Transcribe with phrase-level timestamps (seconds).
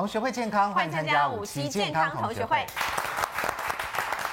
[0.00, 2.66] 同学会健康，欢迎参加五期健康同学会。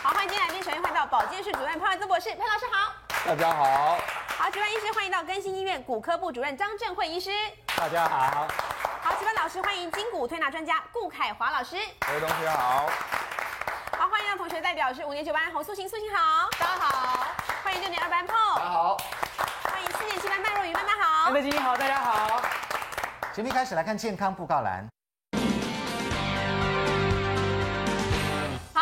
[0.02, 2.94] 好，欢迎今天来宾，首先欢迎到保健室主任潘伟宗博士，潘老师好。
[3.26, 3.98] 大家好。
[4.38, 7.32] 好，值班医师欢迎到更新医院骨科部主任张正惠医师。
[7.76, 8.48] 大家好。
[9.02, 11.76] 好，值班老师欢迎筋骨推拿专家顾凯华老师。
[12.00, 12.90] 各位同学好。
[13.98, 16.48] 好，欢迎到同学代表是五年九班洪素琴，素琴好。
[16.58, 17.28] 大家好。
[17.62, 18.56] 欢迎六年二班 Paul。
[18.56, 18.98] 大家好。
[19.64, 21.30] 欢迎四年七班麦若雨，麦麦好。
[21.30, 22.42] 麦金好，大家好。
[23.34, 24.88] 节目开始来看健康布告栏。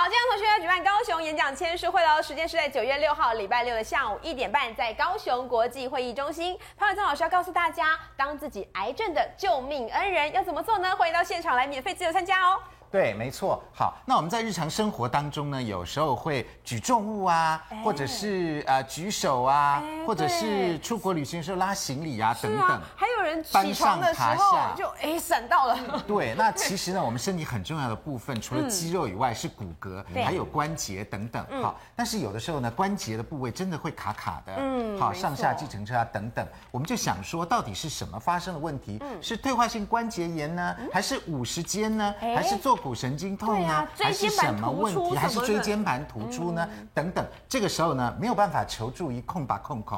[0.05, 6.55] 好，今天同学要举办高雄演讲签书会喽，时间是在九月六号礼拜六的下午一点半，在高雄国际会议中心。
[6.77, 10.95] 潘永宗老师要告诉大家，当自己癌症的救命恩人要怎么做呢？
[10.95, 12.61] 欢迎到现场来免费自由参加哦。
[12.95, 13.61] 对，没错。
[13.73, 22.81] 好，那我们在日常生活当中呢，有时候会举重物啊，欸、或者是呃举手啊，欸、或者是出国旅行的时候拉行李啊，等等。
[22.95, 25.77] 还有人起床的时候就哎闪到了。
[26.07, 31.45] 对，那其实呢，我们身体很重要的部分，除了肌肉以外，是骨骼，嗯、还有关节等等。
[31.61, 34.53] 好，但是有的时候呢，关节的部位真的会卡卡的。
[34.57, 38.99] 嗯，好，上下计程车啊等等，我们就想说，到底是什么发生了问题？
[39.01, 43.73] 嗯、是退化性关节炎呢，还是五十肩呢，还是坐骨神经痛呢？
[43.73, 45.17] 啊、还是什么问题？
[45.17, 46.67] 还是椎间盘突出呢？
[46.77, 49.97] 嗯、等等，这个时候呢，没有办法求助于控吧控控，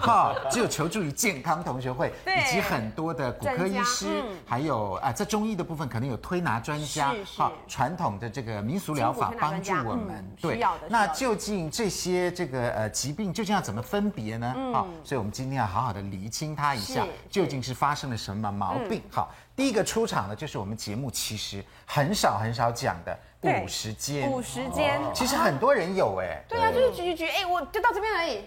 [0.00, 10.14] 哈，只有求助于健康同学会以及很多的骨科医师，嗯、还有啊，在中医的部分可能有推拿专家，哈，传统的这个民俗疗法帮助我们。
[10.18, 14.54] 嗯、对，那究竟这些这个呃疾病究竟要怎么分别呢？
[14.72, 19.02] 好、嗯，所以我们今天要好好的厘清它一下，究竟是发生了什么毛病？
[19.04, 19.28] 嗯、好。
[19.58, 24.30] 第一个出场的，就是我们节目其实很少很少讲的五十间。
[24.30, 26.40] 五十间，其实很多人有哎。
[26.48, 28.44] 对啊，就是举举举，哎，我就到这边而已。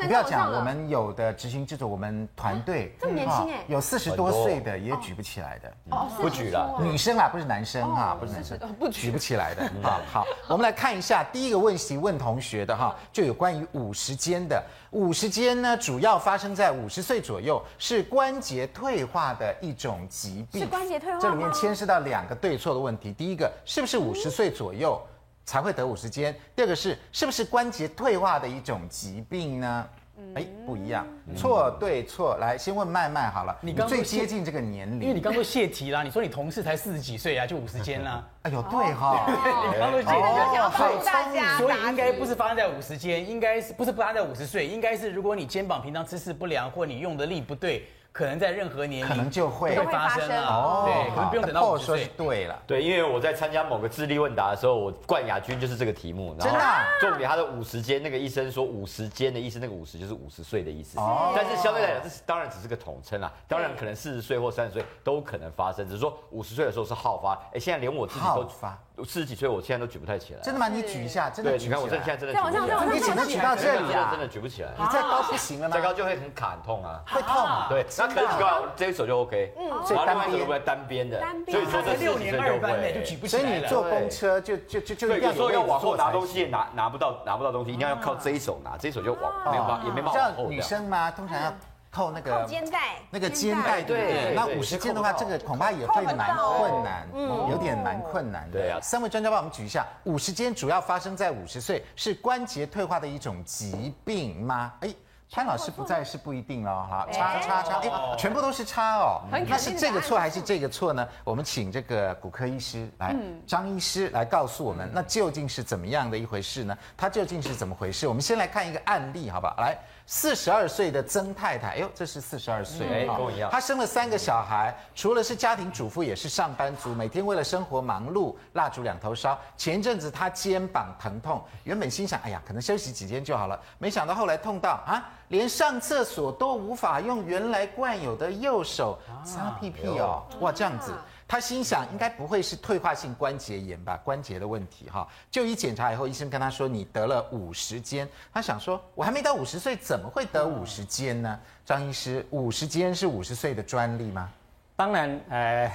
[0.00, 9.70] 你不要讲，我们有的执行制作，我们团队这么年轻哎，有四十多岁的也举不起来的，哦，不举了，女生啊，不是男生哈，不是男生，不举不起来的。
[9.82, 14.62] 好好，我们来看一下第一个问题，问同学的哈，就有关于五十肩的。
[14.90, 20.60] 五十肩呢，主要发生在五十岁左右，是关节退化的一种疾病。
[20.60, 23.12] 是关节退化，这里面牵涉到两个对错的问题。
[23.12, 25.00] 第一个，是不是五十岁左右？
[25.44, 26.34] 才会得五十肩。
[26.54, 29.88] 第二个是，是不是关节退化的一种疾病呢？
[30.34, 31.04] 哎，不一样，
[31.36, 32.36] 错对错。
[32.36, 38.24] 来，先问麦麦好了，你刚最接近这个年龄，因为你刚说泄题啦，你说你同事才四十几岁啊，就五十肩啦。
[38.42, 39.26] 哎呦，对哈，
[39.72, 40.12] 你刚说泄题，
[40.58, 47.88] 好聪明，所以应该不是发生在五十肩，应该是不是发生在五十岁，应该是如果你肩膀平常姿势不良，或你用的力不对。
[48.12, 52.10] 可能在任何年龄可能就会会发生哦，对，可能不用等到五十岁。
[52.14, 56.36] 对了，对，因为我在参加某个智力问答的时候，我冠亚军就是这个题目。
[56.38, 56.60] 真的？
[57.00, 60.98] 重点他的五十间，那个医生说五十间的意思，那个五十就是五十岁的意思。
[60.98, 61.32] 哦。
[61.34, 63.32] 但是相对来讲，这是当然只是个统称啦。
[63.48, 67.32] 当然可能四十岁或三十岁都可能发生，只是说五十岁的时候是好发。
[67.54, 68.78] 哎，现在连我自己都发。
[69.04, 70.40] 四十几岁，我现在都举不太起来。
[70.40, 70.68] 真的吗？
[70.68, 71.66] 你举一下，真的举。
[71.66, 72.86] 你看我这现在真的举不起来。
[72.92, 74.08] 你只能举到这里啊！
[74.10, 74.70] 真的举不起来。
[74.78, 75.74] 你再高不行了吗？
[75.74, 77.00] 再高就会很卡很痛啊。
[77.06, 77.66] 会痛啊？
[77.68, 79.54] 对，那可是举高这一手就 OK。
[79.58, 79.68] 嗯。
[79.94, 81.20] 然后另外一手不会单边的。
[81.48, 83.42] 所以说这六年二班就举不起来。
[83.42, 85.08] 所以你坐公车就就就就。
[85.08, 90.46] 对，有时候要往后拿东西，拿拿不到拿不到东西，一定要靠这一手拿，这一手就往没有办法也没办法往后。
[90.48, 91.10] 女生吗？
[91.10, 91.52] 通常要。
[91.92, 97.06] 扣那个肩带，那个肩带对，那五十肩的话，这个恐怕也会蛮困难，
[97.50, 98.58] 有点蛮困难的。
[98.58, 104.72] 对啊，三位专家帮我们举一下，五十肩主要发生在五十岁，是关节退化的一种疾病吗？
[104.80, 104.88] 哎，
[105.30, 106.86] 潘老师不在是不一定哦。
[106.88, 109.20] 好，叉叉叉，哎，全部都是叉哦。
[109.30, 111.06] 那是这个错还是这个错呢？
[111.24, 113.14] 我们请这个骨科医师来，
[113.46, 116.74] 张医师来告诉我们，那究竟是怎么样的一回事呢？
[116.96, 118.08] 它究竟是怎么回事？
[118.08, 119.54] 我们先来看一个案例，好不好？
[119.58, 119.78] 来。
[120.14, 123.50] 四十二岁的曾太太，哎呦，这是四十二岁，哎，跟我一样。
[123.50, 129.38] 她生了三个小孩，除了是家庭主妇，也是上班族，每天为了生活忙碌，蜡烛两头烧。
[129.56, 140.92] 前一阵子她肩膀疼痛，原本心想，哎呀，可能休息几天就好了，没想到后来痛到啊，连上厕所都无法用原来惯有的右手擦屁屁哦，哇，这样子。
[141.32, 143.98] 他心想，应该不会是退化性关节炎吧？
[144.04, 145.08] 关节的问题哈。
[145.30, 148.06] 就医检查以后，医生跟他说，你得了五十肩。
[148.34, 151.40] 他想说，我还没到五十岁，怎么会得五十肩呢？
[151.64, 154.28] 张医师，五十肩是五十岁的专利吗？
[154.76, 155.72] 当然，呃，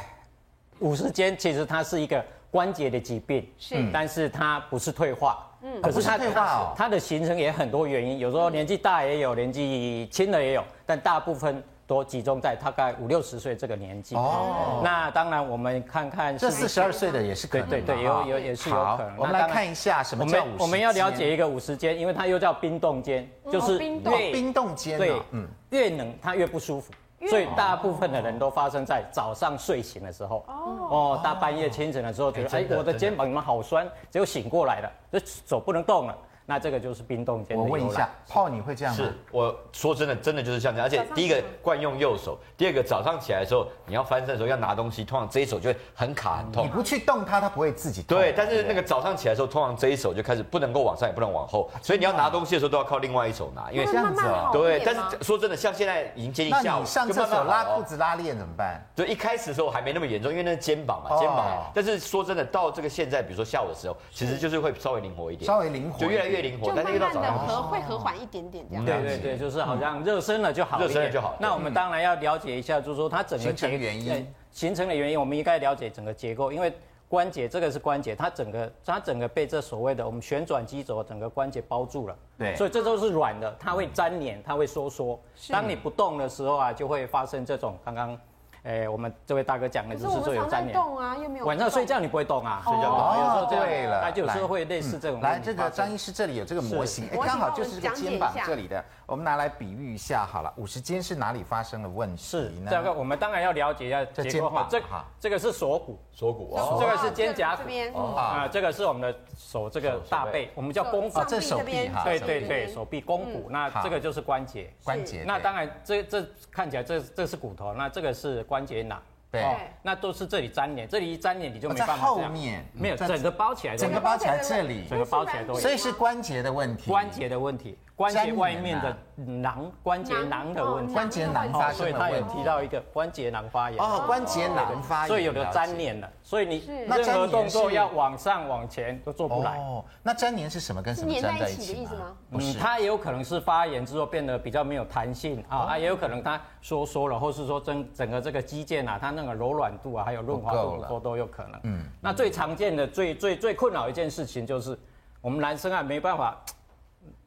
[0.77, 11.63] 五十肩其实它是一个关节的疾病，是，但是它不是退化，嗯，可是它退化哦，它的形成也很多原因，有时候年纪大也有，年纪轻的也有，但大部分。
[11.87, 14.81] 都集中在大概五六十岁这个年纪哦。
[14.83, 19.17] 那当然，我们看看这四十二岁的也是可能，对对对，有有也是有可能。
[19.17, 20.59] 我们来看一下什么叫五十肩。
[20.59, 26.91] 我们要了解一个五十肩，因为它又叫冰冻肩，就是越冰冻肩，对，嗯，越冷它越不舒服。
[27.29, 30.45] 所以大部分的人都发生在早上睡醒的时候。
[30.47, 33.89] 哦哦，大半夜清晨的时候觉得，哎，我的肩膀怎么好酸？
[34.11, 36.15] 只有醒过来了，就手不能动了。
[36.49, 37.57] 那这个就是冰冻肩。
[37.57, 39.03] 我问一下，泡你会这样吗？
[39.03, 40.87] 是，我说真的，真的就是像这样。
[40.87, 46.65] 而且第一个惯用右手，第二个早上起来的时候，你要翻身的时候要拿东西，通常这一手就会很卡很痛。
[46.65, 48.17] 你不去动它，它不会自己动。
[48.17, 54.49] 对，但是那个早上起来的时候，通常这一手就开始不能够往上，也不能往后，所以你要拿东西的时候都要靠另外一手拿，因为这样子啊。
[54.53, 58.81] 对，但是说真的，像现在已经接近下午，上厕所拉裤子拉链怎么办？
[58.95, 61.69] 就一开始的时候还没那么严重，因为那是肩膀嘛，肩膀。
[61.73, 67.09] 但是说真的，到这个现在，比如说下午的时候，其实就是会稍微灵活一点，稍微灵活，就越来越灵活，但是越到。
[67.09, 71.35] 和会和缓一点点这样，对对对，就是好像热身了就好，热身了就好。
[71.39, 76.71] 那我们当然要了解一下，就是说它整个形成原因，形成的原因，我们应该了解整个结构，因为
[77.07, 85.19] 关节这个是关节，它整个它整个被这所谓的我们旋转肌轴整个关节包住了，对，所以这都是软的，它会粘连，它会收缩。
[85.49, 88.19] 当你不动的时候啊，就会发生这种刚刚。
[88.63, 90.73] 哎，我们这位大哥讲的就是最有粘连。
[90.73, 91.45] 动啊，又没有。
[91.45, 92.61] 晚上睡觉你不会动啊？
[92.65, 93.17] 睡觉不动。
[93.17, 95.21] 有时候对了，那就有时候会类似这种。
[95.21, 100.53] 来，这个张医师这里有这个模型，哎，刚好就是这个肩膀这里的，我们拿来比喻一下好了。
[100.57, 102.69] 五十肩是哪里发生了问题呢？
[102.69, 104.67] 这个我们当然要了解一下结构哈。
[104.69, 104.81] 这
[105.17, 106.77] 这个是锁骨，锁骨哦。
[106.77, 107.55] 这个是肩胛
[107.93, 111.23] 骨啊，这个是我们的手这个大背，我们叫肱骨。
[111.25, 112.03] 这手臂哈。
[112.03, 114.69] 对对对，手臂肱骨，那这个就是关节。
[114.83, 115.23] 关节。
[115.25, 119.01] 那当然，这这看起来这这是骨头，那这个是关节囊。
[119.31, 119.45] 对，
[119.81, 122.07] 那都是这里粘连，这里一粘连你就没办法这样。
[122.07, 125.59] 后面没有，整个包起来，整个包起来这里，整个包起来都有。
[125.59, 126.91] 所以是关节的问题。
[126.91, 127.77] 关节的问题。
[127.97, 128.95] 关节外面的
[129.25, 133.83] 囊，关节囊的问题，关节囊发生，所以他有提到一个关节囊发炎。
[133.83, 136.57] 哦，关节囊发炎，所以有的粘连了，所以你
[136.87, 139.57] 任何动作要往上往前都做不来。
[139.57, 140.79] 哦，那粘连是什么？
[140.79, 142.15] 跟什么粘在一起的意思吗？
[142.33, 151.59] 嗯，它也有可能是发炎之后变得比较没有弹性啊，啊，也有可能它收缩了，或是说整整个这个肌腱啊，它那个柔软度啊，还有润滑度都都有可能。
[151.63, 154.77] 嗯，那最常见的、最最最困扰一件事情就是，
[155.19, 156.37] 我们男生啊没办法。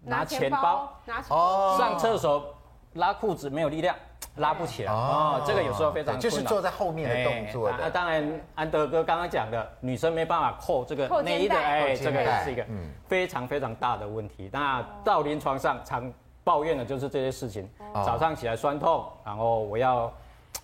[0.02, 2.55] 拿钱包，拿钱包，上厕所
[2.94, 3.94] 拉裤子没有力量，
[4.37, 4.93] 拉不起来。
[4.93, 6.19] 哦，这个有时候非常。
[6.19, 7.70] 就是坐在后面的动作。
[7.79, 12.67] 那当然，安德哥刚刚讲的，女生没办法扣这个内衣的，哎，这个也是一个
[13.06, 14.49] 非常非常大的问题。
[14.52, 16.12] 那到临床上常
[16.43, 20.12] 抱怨的就是这些事情，早上起来酸痛，然后我要。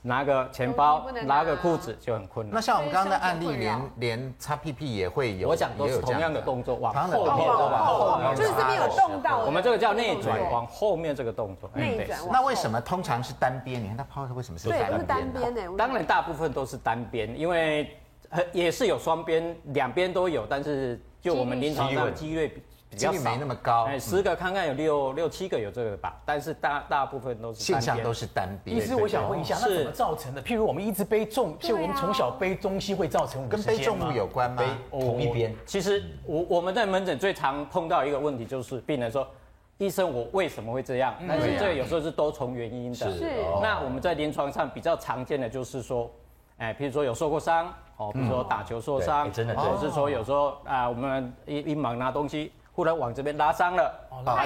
[0.02, 2.54] 拿个钱包，拿个裤子就很困难。
[2.54, 9.44] 那像我们刚刚的案例，连连擦屁屁也会有，我讲都是同样的动作，往后面，往后面，就是这边有动到。
[9.44, 11.68] 我们这个叫内转，往后面这个动作。
[11.74, 12.20] 内转。
[12.30, 13.82] 那为什么通常是单边？
[13.82, 14.90] 你看他抛的为什么是单边？
[14.90, 15.76] 对，是单边的。
[15.76, 17.90] 当然大部分都是单边，因为
[18.52, 22.62] 也是有双边，两边都有，但是就我们临床上的几率。
[22.94, 28.76] 几率没那么高，哎，十个看看有六六七个有这个吧，但是大大部分都是现象都是单边。
[28.76, 30.42] 医师，我想问一下，那怎么造成的？
[30.42, 34.62] 譬如我们一直背重，就我们从小背东西会造成，跟背重物有关吗？
[34.62, 35.54] 背同一边。
[35.66, 39.26] 其实我我们在门诊最常碰到一个问题，就是病人说，
[39.76, 41.14] 医生我为什么会这样？
[41.28, 43.12] 但是这个有时候是多重原因的。
[43.12, 43.26] 是。
[43.60, 46.10] 那我们在临床上比较常见的就是说，
[46.56, 47.66] 哎，譬如说有受过伤，
[47.98, 52.52] 哦，比如说打球受伤，真的，或者是说有时候啊，我们一一忙拿东西。
[52.76, 53.90] 忽然往这边拉伤了，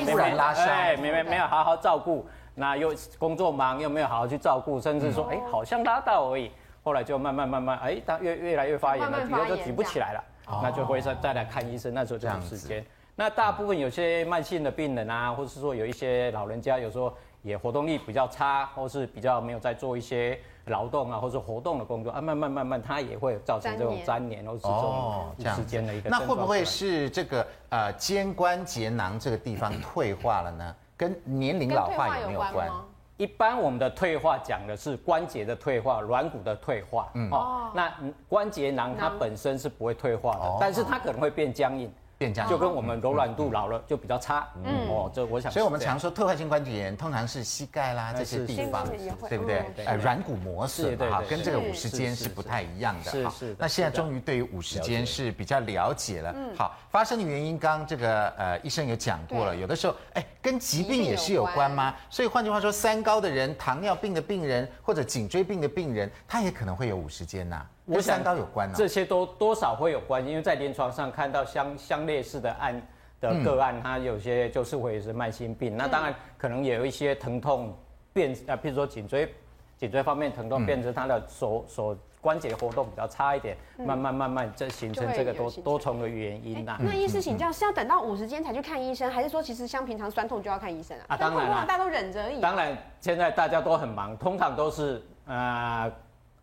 [0.06, 6.49] 突然拉伤，哎，没没没有好好照顾，那又工作忙又没有好好去照顾，甚至说，哎，好像拉到而已，
[6.84, 10.25] 后来就慢慢慢慢，哎，他越越来越发炎了，以后就举不起来了，
[10.62, 12.87] 那就会再再来看医生，那时候就有时间。
[13.16, 20.38] 那大部分有些慢性的病人啊，或是说有一些老人家，有时候也活动力比较差，或是比较没有在做一些。
[20.66, 26.09] 劳动啊，或是活动的工作啊，慢慢慢慢，它也会造成这种粘连，或是这种时间的一个。
[26.09, 30.76] 那会不会是这个呃肩关节囊这个地方退化了呢？
[30.97, 32.70] 跟年龄老化有没有关？
[33.16, 37.09] 一般我们的退化讲的是关节的退化，软骨的退化。
[37.14, 37.92] 嗯哦，那
[38.28, 41.92] 关节囊它本身是不会退化的，但是它可能会变僵硬。
[42.21, 44.47] 变僵，就跟我们柔软度老了就比较差。
[44.62, 45.50] 嗯哦，这我想。
[45.50, 48.87] 所以我们常说退化性关节炎通常是膝盖啦这些地方，
[49.27, 49.65] 对不对？
[49.87, 53.11] 呃，软骨磨损哈，跟这个五十肩是不太一样的。
[53.11, 53.57] 是是。
[53.59, 56.31] 那现在终于对于五十肩是比较了解了。
[56.37, 56.55] 嗯。
[56.55, 61.95] 好，发生的原因刚刚这个呃医生有讲过了，有的时候哎跟疾病也是有关吗？
[62.11, 67.65] 所以换句话说，三高的人、糖尿病的病人或者颈椎病的病人，他也可能会有五十肩呐。
[67.90, 72.80] 跟三高有关啊，这些都多少会有关系，因为在临床上看到相相类似的案
[73.20, 77.76] 的个案，它有些就是会是慢性病，那当然可能也有一些疼痛
[78.12, 79.32] 变啊，譬如说颈椎，
[79.76, 86.76] 颈椎方面疼痛变成他的手手关节活动比较差一点，慢慢慢慢就形成这个多多重的原因呐。
[86.80, 91.04] 那医师请教是要等到五十天才去看医生，还是说其实像平常酸痛就要看医生啊？
[91.09, 92.40] 啊，当然了，大家都忍着而已。
[92.40, 95.90] 当然，现在大家都很忙，通常都是呃。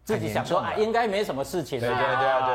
[0.08, 2.06] 自己想说啊，应该没什么事情，对对对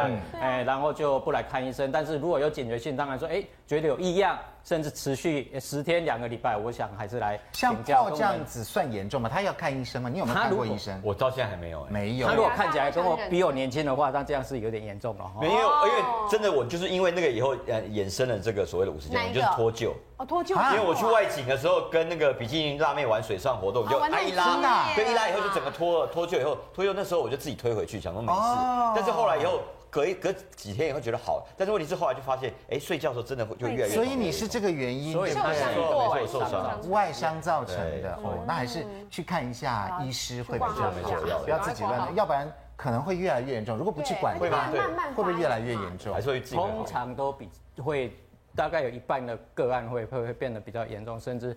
[0.08, 1.92] 对，哎，然后就不来看医生。
[1.92, 4.38] 但是如果有警觉性，当然说，哎，觉得有异样。
[4.64, 9.28] 甚至持续十天两个礼拜，我想还是来像泡这样子算严重吗？
[9.28, 10.08] 他要看医生吗？
[10.08, 11.00] 你有没有看过医生？
[11.04, 12.26] 我到现在还没有，没有。
[12.26, 15.30] 他如果看起来跟我比我年轻的话，那这样是有点严重了。
[15.40, 19.92] 没有，因为真的我就是因为那个以后呃衍生了这个所谓的五十肩，就是脱臼。
[20.18, 20.54] 哦，脱臼。
[20.74, 28.40] 因为我去外景的时候跟那个比基尼辣妹玩水上活动，就一拉，对，一拉以后就整个脱了，脱臼以后脱臼那时候我就自己推回去，想说没事。
[28.94, 29.60] 但是后来以后。
[29.92, 33.94] 隔一隔几天也会觉得好，但是问题是后来就发现，哎，睡觉的时候真的会就越来越。
[33.94, 40.90] 所以你是这个原因，所以受伤受伤，外伤造成的哦，那还是去看一下医师会比较好，
[41.44, 43.76] 不要自己乱，要不然可能会越来越严重。
[43.76, 44.70] 如果不去管，会吗？
[44.70, 46.14] 对，会不会越来越严重？
[46.14, 48.16] 还是会通常都比会
[48.56, 51.54] 大概有一半的个案会会会变得比较严重，甚至。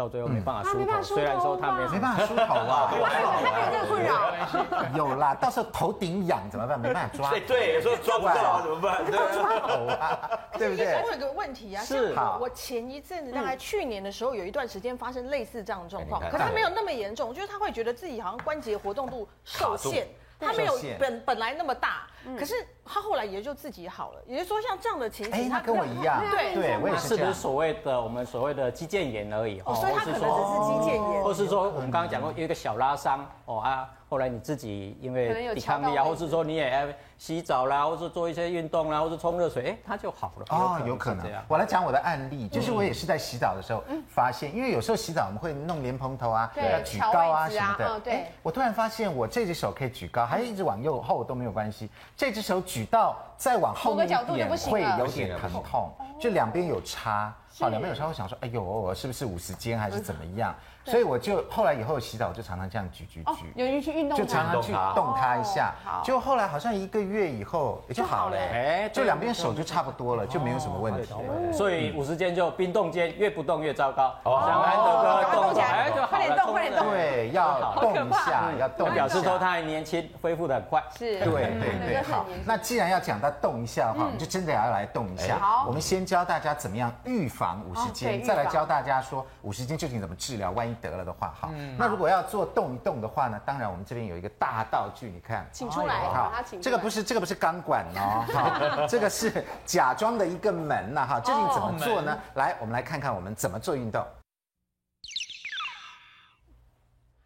[0.00, 4.96] 到最后没办法梳头，虽然说他没没办法梳头啊， 他没有这个困扰。
[4.96, 6.80] 有啦，到时候头顶痒怎么办？
[6.80, 7.28] 没办法抓。
[7.36, 9.04] 对对，有时候抓不到怎么办？
[9.12, 11.02] 抓头啊，对不对？
[11.04, 20.08] 我有个问题啊，是我前一阵子大概去年的时候，有一段时间发生类似这样的状况，可是他没有那么严重，就是他会觉得自己好像关节活动度受限。
[20.42, 22.06] 他没有本本来那么大，
[22.38, 24.22] 可是他后来也就自己好了。
[24.26, 27.32] 也就是说，像这样的情形，他跟我一样，对对，我也是这样。
[27.32, 36.94] 所谓的我们所谓的肌腱炎而已，哦，所以他可能只是肌腱炎，或是说我们刚刚讲过有一个小拉伤，哦啊，后来你自己因为抵抗力啊，或是说你也。
[37.20, 40.46] 洗澡啦，或是做一些运动啦，或是冲热水，哎，他就好了。
[40.48, 41.30] 哦，有可能。
[41.46, 48.00] 我来讲我的案例，就是我也是在洗澡的时候发现，因为有时候洗澡我们会弄莲蓬头啊，要举高啊什么的。
[48.00, 48.24] 对。
[48.42, 51.90] 我突然发现我这只手可以举高，还是一直往右后都没有关系。
[52.20, 57.34] 这只手举到再往后面一点会有点疼痛，就两边有差。
[57.60, 60.54] 好，两边有时候想说，哎呦，我是不是五十肩还是怎么样？
[60.86, 65.14] 所以我就后来以后洗澡就常常这样举举举，有人去运动，就常常去动。
[65.14, 65.74] 它一下。
[66.02, 71.12] 就后来好像一个月以后也就好了，哎，就两边手就差不多了，就没有什么问题。
[71.52, 74.14] 所以五十肩就冰冻肩，越不动越糟糕。
[74.24, 76.90] 像安德哥动起来快点动，快点动。
[76.90, 80.82] 对，要动一下，要动，表示说他还年轻，恢复的很快。
[80.96, 82.02] 是，对对对。
[82.02, 85.38] 好，那既然要讲到动一下的话，我们就真的要来动一下。
[85.38, 91.50] 好，我们先教大家怎么样预防五十斤，再来教大家说五十斤究竟怎么治疗，万一得了的话，哈。
[91.78, 93.40] 那如果要做动一动的话呢？
[93.46, 96.08] 当然我们这边有一个大道具，你看，请出来。
[96.10, 102.18] 好，这个不是这个不是钢管哦，好， 这个是假装的一个门呐，哈，究竟怎么做呢？
[102.34, 104.04] 来，我们来看看我们怎么做运动。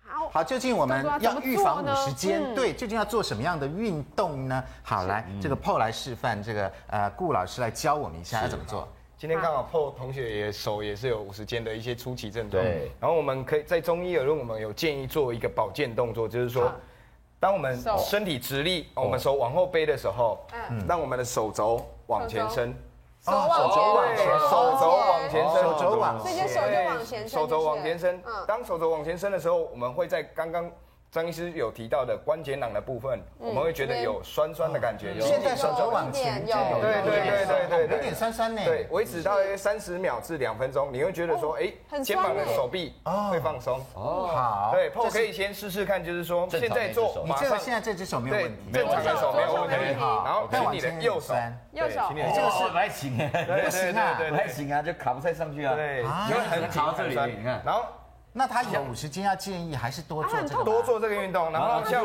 [0.06, 4.64] 好，好，究竟我们要预防五十肩，对，究竟要做什么样的运动呢？
[4.82, 8.88] 好，来，这个 Paul 来示范，这个呃顾老师来教我们一下要怎么做。
[9.24, 12.90] 今天刚好 Paul 同学也手也是有五十肩的一些初期症状，对。
[13.00, 16.70] 然后我们可以在中医有论，我们有建议做一个保健动作，就是说，
[17.40, 22.68] 当我们身体直立，我们手往后背的时候，嗯，让我们的手肘往前伸，
[23.22, 23.94] 手肘。
[23.94, 28.22] 往前，手肘往前伸，手肘往前，手就往前伸，手肘往前伸。
[28.46, 30.70] 当手肘往前伸的时候，我们会在刚刚。
[31.14, 35.14] 张医师有提到的关节囊的部分，我们会觉得有酸酸的感觉。
[35.20, 38.60] 现在手肘往前，有对对对对对，有点酸酸呢。
[38.64, 42.94] 对，维持大约三十秒至两分钟，你会觉得说，哎，肩膀的手臂
[43.30, 43.78] 会放松。
[43.94, 44.70] 哦，好。
[44.72, 49.94] 对，Paul 可以先试试看，就是说现在做，你这个现在这只手没有问题，正常的手没有问题。
[49.94, 51.32] 好，然后看你的右手，
[51.70, 55.76] 右手，你这个是不太行，不行啊，不太行啊，就卡不太上去啊。
[55.76, 57.84] 对，因为很卡这里，你看，然后。
[58.36, 61.52] 那他有五十斤，要建议还是多做这个，多做这个运动。
[61.52, 62.04] 然后像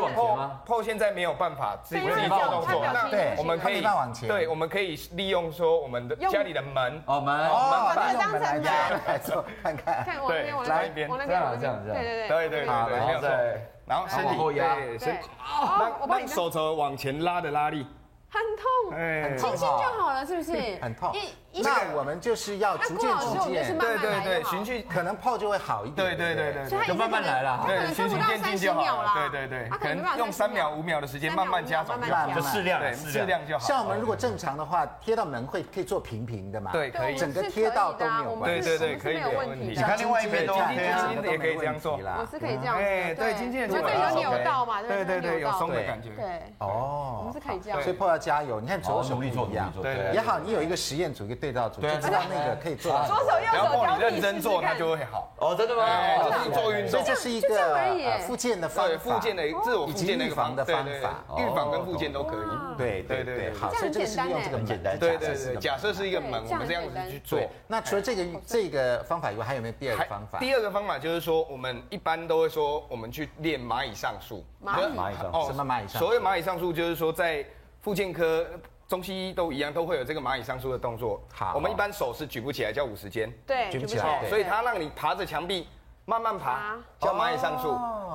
[0.64, 2.14] Paul 现在没有办法自己做
[2.48, 4.28] 动作，那对，我们可以往前。
[4.28, 10.06] 对，我们可以利用说我们的家里的门，哦门，哦把这个门来来做看看。
[10.28, 11.94] 对，来一边，这样这样这样。
[11.94, 13.28] 对对对对对对，没有错。
[13.84, 15.18] 然后身体压，身，
[15.80, 17.84] 让让手肘往前拉的拉力。
[18.32, 20.52] 很痛，哎，轻轻就好了，是不是？
[20.80, 21.12] 很痛。
[21.52, 26.16] 那我们就是要逐渐逐渐，对对对，循序可能泡就会好一点。
[26.16, 27.64] 对对对对，就慢慢来了。
[27.66, 29.10] 对，循序渐进就好了。
[29.14, 31.96] 对对对，可能用三秒五秒的时间慢慢加重，
[32.34, 33.66] 就适量，对，适量就好。
[33.66, 36.70] 像我们如果正常的话，贴到门会可以做平平的嘛？
[36.72, 38.68] 对，可以，整个贴到都没有问题。
[38.68, 39.66] 对对对，可以没有问题。
[39.66, 41.96] 你看另外一边都可以，也可以这样做。
[41.96, 42.76] 我是可以这样。
[42.76, 44.80] 哎，对，经纪人就会有扭到嘛？
[44.82, 46.10] 对对对，有松的感觉。
[46.10, 47.82] 对，哦，我们是可以这样。
[47.82, 52.92] 所以 Paul 要加油，你看左手力做一样，对，也好，你有一个实验组，一个对照组，就知道那个可以做。
[53.06, 55.32] 左手右手你认真做，它就会好。
[55.38, 55.88] 哦，真的吗？
[56.22, 57.76] 就是做运动，这是一个
[58.26, 62.76] 复健的方法，复健的自我复健的预防的方法，预防跟复健都可以。
[62.76, 64.98] 对对对，好，所以这个是用这个简单。
[64.98, 67.40] 对对对，假设是一个门，我们这样子去做。
[67.66, 70.38] 那除了这个这个方法以外，还有没有第二个方法？
[70.38, 74.44] 第二个方法就是说，我们一般都会说，我们去练蚂蚁上树。
[74.62, 75.98] 蚂蚁蚂蚁上树，什么蚂蚁上树？
[75.98, 77.44] 所谓蚂蚁上树，就是说在
[77.80, 78.46] 复健科。
[78.90, 81.22] 中西医都一样，都会有这个蚂蚁上树的动作。
[81.32, 83.32] 好，我们一般手是举不起来，叫五十肩。
[83.46, 84.28] 对，举不起来。
[84.28, 85.68] 所以它让你爬着墙壁
[86.06, 87.68] 慢慢爬，叫蚂蚁上树。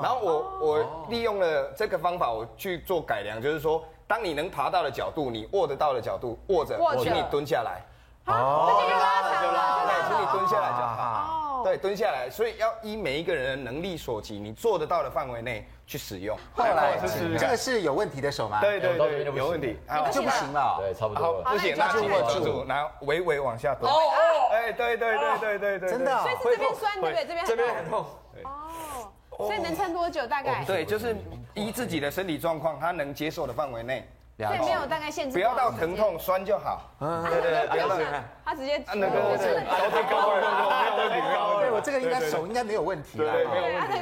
[0.03, 7.81] 然后我我利用了这个方法，我去做改良，就是说，当你能爬到的角度，你握得到的角度握着，请你蹲下来。
[8.25, 11.44] 哦，这就拉长了，对，请你蹲下来就好。
[11.65, 12.29] 对，蹲下来。
[12.29, 15.67] 所以要依每一个人的能力所及，你做得到的范围内。
[15.87, 16.97] 去使用，后来
[17.37, 18.59] 这个是有问题的手吗？
[18.59, 19.77] 对对对，有问题，
[20.11, 20.77] 就不行了。
[20.79, 21.43] 对，差不多。
[21.43, 23.87] 不行，那就握住，然后微微往下蹲。
[23.87, 26.17] 哦哦，哎，对对对对对对，真的。
[26.23, 27.25] 所以是这边酸，对不对？
[27.27, 28.03] 这边这边很痛。
[28.43, 30.25] 哦，所以能撑多久？
[30.25, 30.65] 大概？
[30.65, 31.15] 对，就是
[31.53, 34.09] 依自己的身体状况，他能接受的范围内。
[34.37, 36.91] 所以没有大概限制，不要到疼痛酸就好。
[36.99, 37.97] 嗯，对对对，不要到。
[38.43, 41.61] 他直接那个高太高了，没有问题，没有问题。
[41.61, 43.31] 对我这个应该手应该没有问题了。
[43.31, 43.57] 对，没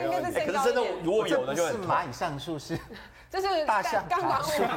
[0.05, 0.39] 有问题。
[0.39, 2.79] 可是真的，如果有的就是蚂蚁上树是。
[3.33, 4.61] 这是大象爬树，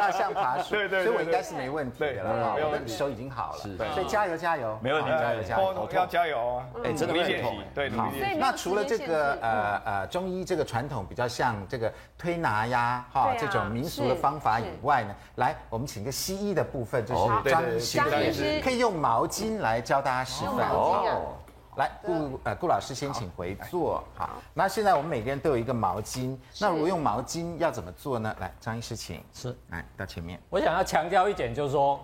[0.00, 6.66] 大象爬树，对对，所以我应该是没问题的了，我的手已经好了，是，所以加油加油，没问题，加油加油，要加油啊！
[6.84, 8.10] 哎，真的练习，对，好。
[8.36, 21.36] 那除了这个呃呃中医这个传统比较像这个推拿呀哈这种民俗的方法以外呢，来我们请个西医的部分，就是张医师，可以用毛巾来教大家示范哦。
[21.76, 24.04] 来，顾呃顾老师先请回座。
[24.14, 28.36] 好，那现在我们每个人都有一个毛巾，那如果用毛巾要怎么做呢？
[28.40, 29.24] 来，张医师请。
[29.32, 30.38] 是，来到前面。
[30.50, 31.98] 我想要强调一点，就是说，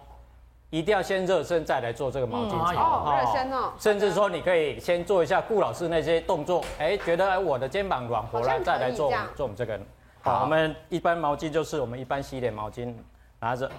[0.71, 2.83] 一定要先热身再来做这个毛巾操。
[2.83, 3.73] 哦，热身哦。
[3.79, 9.79] 甚至说，你可以先做一下顾老师那些动作，哎，觉得我的肩膀软和了，再来做做我们这个。
[10.23, 12.95] 好，我们一般毛巾就是我们一般洗脸毛巾
[13.39, 13.71] 拿着，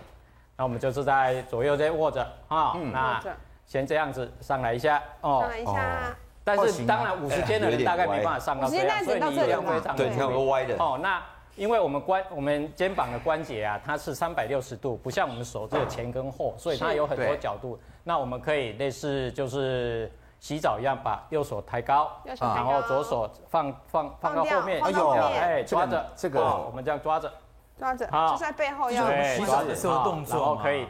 [0.56, 3.24] 那我们就是在左右这握着啊，那。
[3.70, 6.18] 先这样子上来一下哦，上来一下。
[6.44, 10.76] 但是当然五十肩的人大概没办法上到这样，所以你力量非常对，你看我歪的。
[10.80, 11.22] 哦，那
[11.56, 17.80] 因为我们关我们肩膀的关节啊，它是三百六十度，不像我们手只有前跟后，所以它有很多角度。
[18.04, 26.04] 那我们可以类似就是洗澡一样，把右手抬高，然后左手放放放到后面，哎呦，哎，抓着。
[26.16, 27.32] 这个，我们这样抓着，
[27.78, 30.88] 抓着，就在背后要洗澡的时候动作，然后可以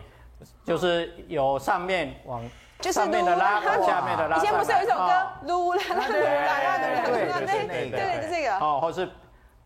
[0.64, 2.42] 就是有上面往。
[2.80, 4.38] 就是上面的拉，下面的拉。
[4.38, 8.58] 以前不是有一首歌，撸啦撸啦撸啦，对对对对，就这个。
[8.58, 9.10] 哦，或是，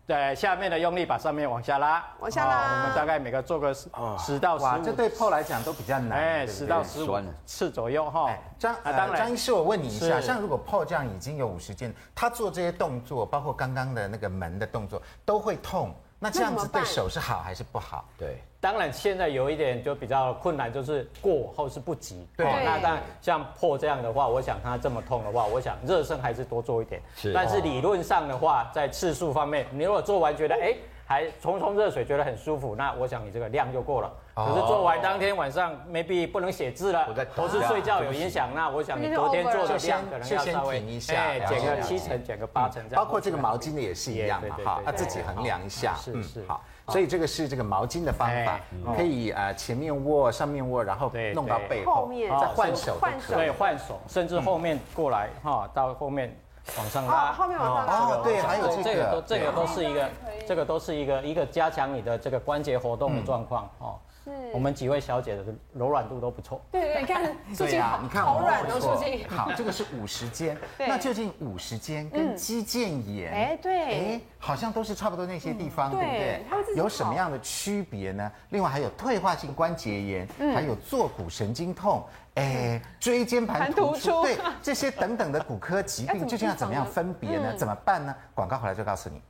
[0.04, 2.80] 对，下面的用力把上面往下拉，往下拉。
[2.80, 4.84] 我们大概每个做个十十到十五。
[4.84, 6.18] 这对破来讲都比较难。
[6.18, 8.30] 哎，十到十五次左右哈。
[8.58, 15.94] 张啊，当然，张医师，我问你一下，像如果破这样已经有五十件，他做这些动作，包括刚刚的那个门的动作，都会痛。
[16.18, 18.04] 那这样子对手是好还是不好？
[18.18, 22.26] 对，当然现在有一点就比较困难，就是过后是不及。
[22.34, 26.98] 对，那当然像破这样的话，我想他这么痛的话，我想热身还是多做一点。
[27.14, 30.74] 是，但是理论上的话，在次数方面，你如果做完觉得哎。
[31.06, 34.10] 还冲冲热水觉得很舒服，那我想你这个量就够了。
[34.34, 43.04] 可是做完当天晚上 maybe 不能写字了，都是睡觉有影响，那我想你昨天做的量可能要稍微哎减个七成，减个八成这样。
[43.04, 45.94] 包括这个毛巾的也是一样嘛，哈，要自己衡量一下。
[45.96, 48.60] 是是好，所以这个是这个毛巾的方法，
[48.96, 56.34] 可以呃前面握，上面握，然后弄到背后，再换手，换手，对，换手，甚至后面过来哈，到后面。
[56.78, 58.16] 往上拉，后面往上拉。
[58.16, 60.10] 哦，对，还有这个，都，这个都是一个，
[60.48, 63.98] 这个都是一个一个加强你的这个关节活动的状况哦。
[64.24, 64.30] 是。
[64.52, 66.60] 我们几位小姐的柔软度都不错。
[66.72, 69.28] 对对，你看， 对呀，你看，好软都舒筋。
[69.28, 70.56] 好，这个是五十肩。
[70.78, 76.76] 那究竟五十肩跟肌腱炎，哎，对，哎，好像都是差不多那些地方，对不对？
[76.76, 78.32] 有什么样的区别呢？
[78.50, 82.04] 另外还有退化性关节炎，还有坐骨神经痛。
[82.34, 87.54] 哎，椎间盘突出，对这些等等的骨科疾病， 究竟要怎么样分别呢？
[87.56, 88.12] 怎么办呢？
[88.34, 89.22] 广告回来就告诉你。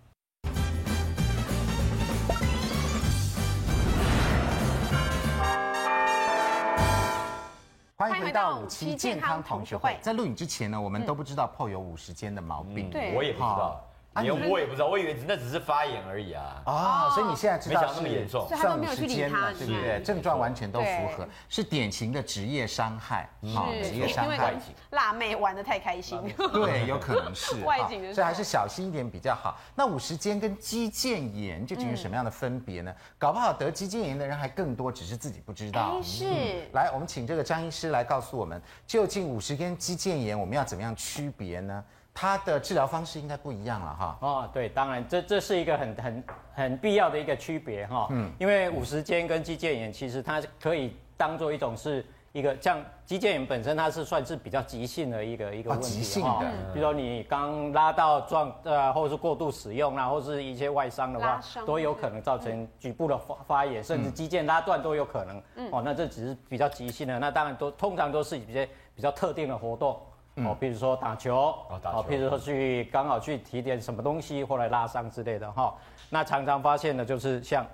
[7.96, 9.96] 欢迎回到五期健康同学会。
[10.00, 13.88] 在录影之前呢，我们都不知道 Paul 有五十间的毛病，对，我也不知道。
[14.22, 16.62] 连我也不知道，我以为那只是发炎而已啊。
[16.66, 20.00] 啊，所以你现在知道是那么严重，算五十天了，对不对？
[20.02, 23.28] 症状完全都符合，是典型的职业伤害。
[23.54, 24.54] 好，职业伤害。
[24.90, 26.20] 辣妹玩得太开心。
[26.52, 27.56] 对，有可能是。
[27.64, 29.58] 外景的，所以还是小心一点比较好。
[29.74, 32.94] 那五十肩跟肌腱炎究竟有什么样的分别呢？
[33.18, 36.00] 搞不好得肌腱炎的人还更多，只是自己不知道。
[36.02, 36.24] 是。
[36.72, 41.84] 来，我们请这个张医师来告诉我们，究竟五十肩肌腱炎我们要怎么样区别呢？
[42.14, 44.18] 它的治疗方式应该不一样了哈。
[44.20, 46.24] 哦，对，当然这这是一个很很
[46.54, 48.06] 很必要的一个区别哈。
[48.12, 55.88] 嗯，因为五十肩跟肌腱炎其实它可以当做一种是一个像肌腱炎本身它是算是比较急性的一个一个问题。
[55.88, 65.42] 急性的，比如说你刚拉到撞呃，或者是过度使用啊，或是一些外伤的话，都有可能造成局部的发发炎，甚至肌腱拉断都有可能。
[65.56, 70.00] 嗯，哦，那这只是比较急性的，那当然都通常都是一些比较特定的活动。
[70.36, 75.72] 哦，比如说打球，哦，譬如说去刚好去提点什么东西，或来拉伤之类的哈。
[76.10, 77.64] 那常常发现的就是像，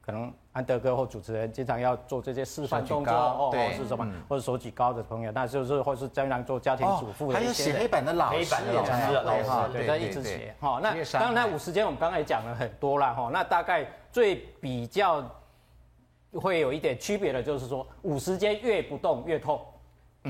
[0.00, 7.38] 可能安德哥或主持人经常要做这些示范动作哦，或是什么，或者手举高的朋友，那就是或是经常做家庭主妇的。
[7.38, 10.80] 还有写黑板的老师，老师，老师对，在一直写哈。
[10.82, 13.28] 那当然，那五十肩我们刚才也讲了很多了哈。
[13.30, 15.22] 那大概最比较
[16.32, 19.60] 会有一点区别的就是说，五十肩越不动越痛。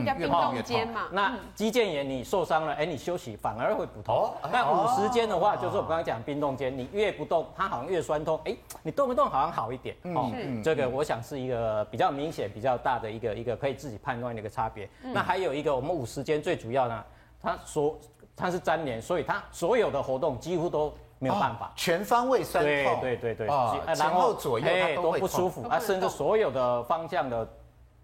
[0.04, 4.32] 叫冰冻肩嘛，那肌腱炎你受伤了，哎，你休息反而会不痛。
[4.50, 8.40] 那五十肩的话，就是我刚刚讲冰冻肩，你越不动，它好像越酸痛。
[8.44, 9.96] 哎，你动不动好像好一点。
[10.14, 10.30] 哦，
[10.62, 14.88] 这个我想是一个比较明显、比较大的一个一个可以自己判断的一个差别。
[15.00, 17.04] 那还有一个，我们五十肩最主要呢，
[17.42, 17.98] 它所
[18.36, 23.00] 它是粘连，所以它所有的活动几乎都没有办法，全方位酸痛。
[23.00, 27.48] 对对对对，前后左右它都不舒服啊，甚至所有的方向的。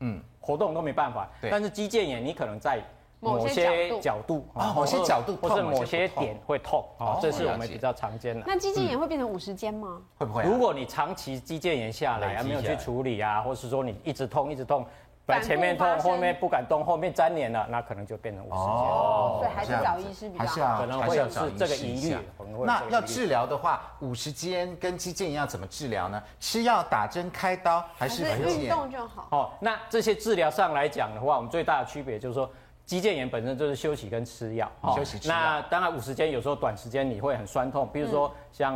[0.03, 1.29] 嗯，活动都没办法。
[1.41, 1.51] 对。
[1.51, 2.83] 但是肌腱炎，你可能在
[3.21, 8.43] 某些角度啊，某些角度或者某些点会痛啊，这是我们比较常见的。
[8.45, 10.03] 那肌腱炎会变成五十肩吗？
[10.19, 10.43] 会不会？
[10.43, 14.85] 如果你长期肌腱炎下来啊，没有去处理啊，或是说你一直痛一直痛，
[15.25, 18.67] 本来前面痛，后面不敢动，后面粘连了，那可能就变成五十肩。
[18.67, 20.81] 哦，所以还是找医师比较好。
[20.81, 22.17] 可能会有是这个疑虑。
[22.67, 26.21] 那要治疗的话，五十肩跟肌腱炎要怎么治疗呢？
[26.41, 29.29] 吃药、打针、开刀，还是运动就好？
[29.31, 32.51] 哦，那这些治疗上来讲的话，我们最大的区别就是说，
[32.85, 34.69] 肌腱炎本身就是休息跟吃药。
[34.97, 35.35] 休息吃药。
[35.37, 38.75] 那当然五十肩有时候短时间你会很酸痛，比如说像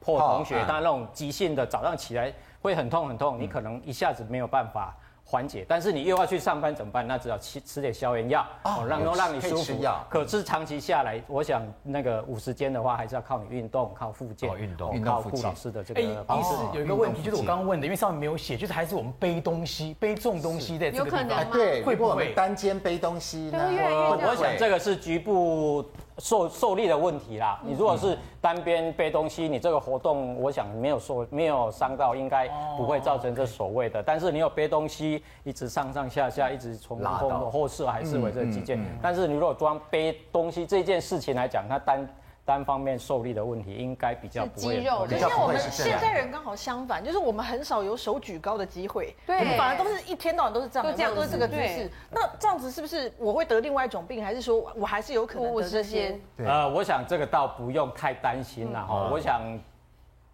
[0.00, 2.30] 破同学他那种急性的，早上起来
[2.60, 4.94] 会很痛很痛，你可能一下子没有办法。
[5.32, 7.08] 缓解，但是你又要去上班怎么办？
[7.08, 9.72] 那只要吃吃点消炎药，哦，让能让你舒服。
[10.10, 16.02] 可是长期下来，我想那个五十肩的话，还是要靠你运动，靠复健，运动，靠顾老师的这个。
[16.02, 23.58] 哎，意思有一个问题，就是我刚刚问的，因为上面没有写，就是还是我们背东西，背重东西在这个地方，对，会不会单肩背东西呢？
[23.58, 25.82] 我想这个是局部。
[26.22, 34.00] 受受力的问题啦，你如果是单边背东西，你这个活动，我想没有受没有伤到，应该不会造成这所谓的。
[34.00, 38.78] 但是你有背东西，一直上上下下，一直从后后侧还是为这个肌腱。
[39.02, 42.08] 但是你如果装背东西这件事情来讲，它单。
[42.44, 45.06] 单方面受力的问题应该比较不会，肌肉。
[45.08, 51.90] 可是我们现在人刚好相反，就是我们很少有手举高的机会，对，我们反而都是一天到晚都是这样，这样都是这个姿势。
[52.10, 56.18] 那这样子是不是我会得另外一种病，还是说我还是有可能得这些？
[56.38, 59.08] 呃，我想这个倒不用太担心了哈。
[59.12, 59.40] 我想。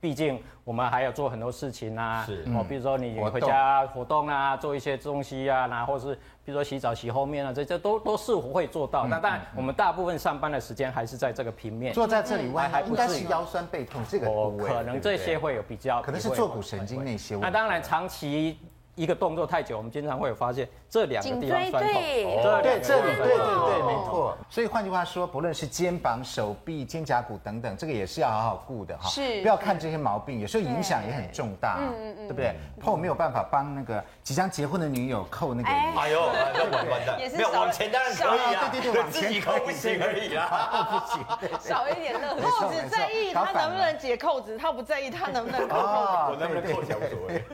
[0.00, 2.44] 毕竟我们还要做很多事情啊，是。
[2.54, 4.28] 哦，比如说你回家活动。
[4.28, 9.06] 啊，做一些东西啊，然后是比如说洗澡洗后面啊，这这都都是我会做到。
[9.06, 12.94] 那当然，我们大部分上班的时间还是在这个平面，坐在这里外，还应。
[12.94, 17.37] 该是腰酸背痛这个部位，可能这些会有比较，可能是坐骨神经那些。
[17.37, 18.58] 那当然长期。
[18.94, 21.92] 一个动作太久，我们经常会有发现这两个地方酸痛。
[22.03, 24.37] 对，对，这里，对对对，没错。
[24.48, 29.09] 所以换句话说，不论是肩膀、手臂、肩胛骨等等，这个也是要好好顾的哈。
[29.09, 35.68] 是，不要看这些毛病，有时候影响也很重大，嗯嗯嗯，对不对？Paul 没有办法帮那个即将结婚的女友扣那个。
[35.68, 36.09] 哎。
[36.09, 42.35] 呦，完完蛋，没有往前当然可以啊，对对对，往前自己扣不行而已啦，不行， 少一点乐。
[42.40, 47.44] 扣子在意他能不能解扣子，他不在意他能不能扣扣子，我能不能扣起来无所谓。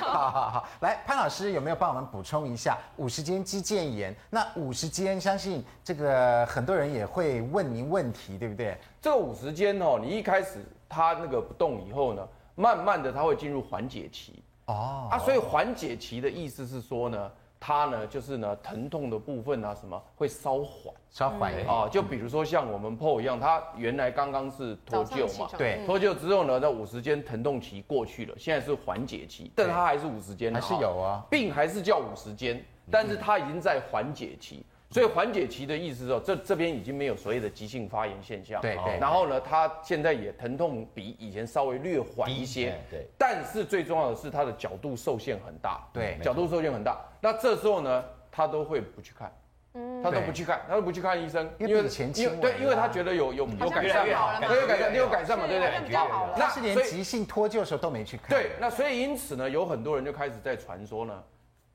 [0.00, 1.44] 好好好，来潘老师。
[1.52, 2.63] 有没有帮我们补充一下
[2.96, 4.14] 五十间肌腱炎？
[4.30, 8.76] 那五十间，相信这个很多人也会问您问题，对不对？
[9.00, 17.30] 这个五十间哦，你一开始它那个不动以后呢，慢慢的它会进入缓解期哦啊，所以缓解期的意思是说呢。
[17.66, 34.62] 它呢，就是呢，疼痛的部分啊，什么会稍缓，稍缓啊，就比如说像我们 Paul 一样，它原来刚刚是脱臼嘛，对，脱臼之后呢，那五十天疼痛期过去了，现在是缓解期，但它还是五十天，还是有啊，病还是叫五十天，但是它已经在缓解期。
[34.94, 38.60] 所以缓解期的意思是说，这这边已经没有所谓的急性发炎现象。
[38.60, 38.96] 对对。
[39.00, 42.78] 然后呢，他现在也疼痛比以前稍微略缓一些。
[42.88, 43.04] 对。
[43.18, 45.84] 但是最重要的是，他的角度受限很大。
[45.92, 46.16] 对。
[46.22, 47.04] 角度受限很大。
[47.20, 49.36] 那这时候呢，他都会不去看。
[49.72, 50.00] 嗯。
[50.00, 55.98] 他都不去看，他都不去看医生，因为前期对，因为他觉得有有有改善嘛，他有改善，你有改善嘛，对不对？
[56.38, 58.28] 那是连急性脱臼的时候都没去看。
[58.28, 58.52] 对。
[58.60, 61.20] 那所以因此呢，有很多人就开始在传说呢，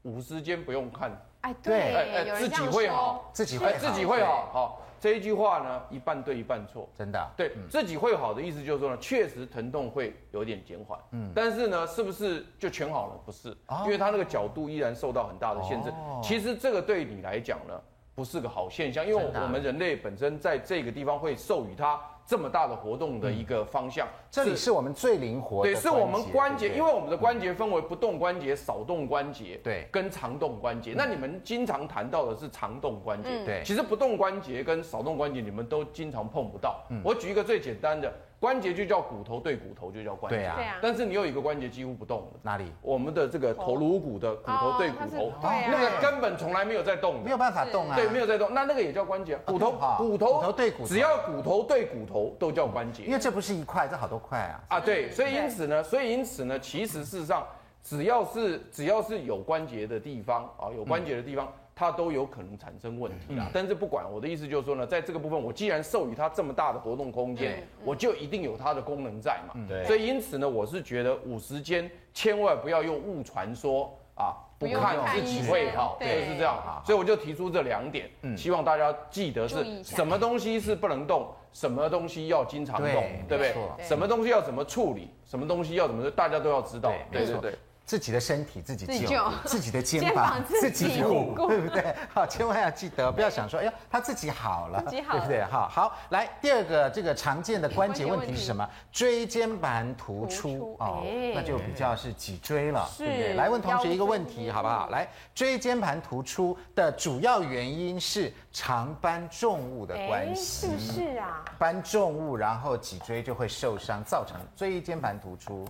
[0.04, 1.12] 五十间不用看。
[1.42, 4.50] 哎，对，哎，自己会好，自己会，自己会好。
[4.52, 7.32] 好，这一句话呢，一半对，一半错，真的。
[7.38, 13.14] 对，自己会好的意思就是说呢，确实疼痛会有点减缓，嗯，但是呢，是不是就全好了？
[13.26, 15.94] 不是，因为它那个角度依然受到很大的限制。
[16.22, 17.82] 其实这个对你来讲呢，
[18.14, 22.00] 不是个好现象，因为我们人类本身在这个地方会授予它。
[22.30, 25.74] 这么大的活动的一个方向，这里是我们最灵活的。
[25.74, 30.94] 对，是我们关节，因为我们的关节分为不动关节、少动关节，对，跟长动关节。
[30.96, 36.86] 那你们经常谈到的是长动关节，对，其实不动关节跟少动关节你们都经常碰不到。
[37.04, 38.14] 我举一个最简单的。
[38.40, 42.72] 关节就叫骨头对骨头就叫关节，对啊，但是你有一个关节几乎不动，哪里？
[42.82, 57.46] 我们的这个头颅骨的骨头对骨头，那个根本从来没有在动，没有办法动啊，对，没有在动，那那个也叫关节，骨头骨头对骨头，只要骨头对骨头都叫关节，因为这不是一块，这好多块啊，啊对，所以因此呢，所以因此呢，其实事实上
[57.84, 61.52] 只要是只要是有关节的地方啊，有关节的地方。
[61.80, 69.54] 它都有可能产生问题啊，但是不管我的意思就是说呢，在这个部分，我既然授予它这么大的活动空间，我就一定有它的功能在嘛。
[69.66, 76.84] 对，所以因此呢，我是觉得五十间千万不要用误传说啊，不看自己会好，就是这样。
[76.86, 82.90] 所以我就提出这两点，希望大家记得是什么东西是不能动，什么东西要经常动，
[83.26, 83.56] 对不对？
[83.88, 86.92] 什么东西要怎么处理，什么东西要怎么，大家都要知道。
[87.10, 87.58] 对对对。
[87.90, 91.96] 自己的身体自己救， 自己的肩膀自己护，对不对？
[92.14, 95.44] 好，千万要记得，不要想说，哎呀，他 自己好了，对不对？
[95.46, 98.70] 好，好，来第二个这个常见的关节问题是什么？
[98.92, 103.34] 椎间盘突出哦，那就比较是脊椎了，对不对？
[103.34, 104.88] 来问同学一个问题，好不好？
[104.90, 111.44] 来，椎间盘突出的主要原因是常搬重物的关系，是不是啊？
[111.58, 115.68] 搬重物，然后脊椎就会受伤，造成椎间盘突出。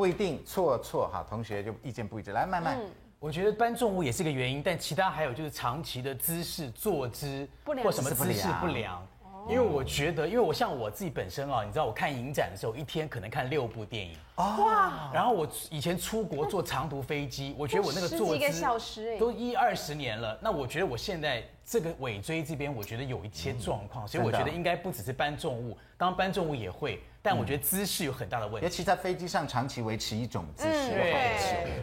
[0.00, 2.32] 不一定错错哈，同学就意见不一致。
[2.32, 2.78] 来，慢慢，
[3.18, 9.06] 我觉得搬重物也是个原因，但其他还有就是长期的姿势、坐姿或什么姿势不良。
[9.46, 14.16] 因为我觉得，因为我像我自己本身啊，你知道，我看影展的时候，一天可能看六部电影。
[14.36, 15.10] 哇！
[15.12, 20.38] 然后我以前出国坐长途飞机，我觉得我那个坐姿都一二十年了。
[20.40, 27.00] 那我觉得我现在这个尾椎这边，我觉得有一些状况，所以我觉得应该不只是搬重物，当然搬重物也会。
[27.22, 31.36] 但我觉得姿势有很大的问题，尤其在飞机上长期维持一种姿势，对，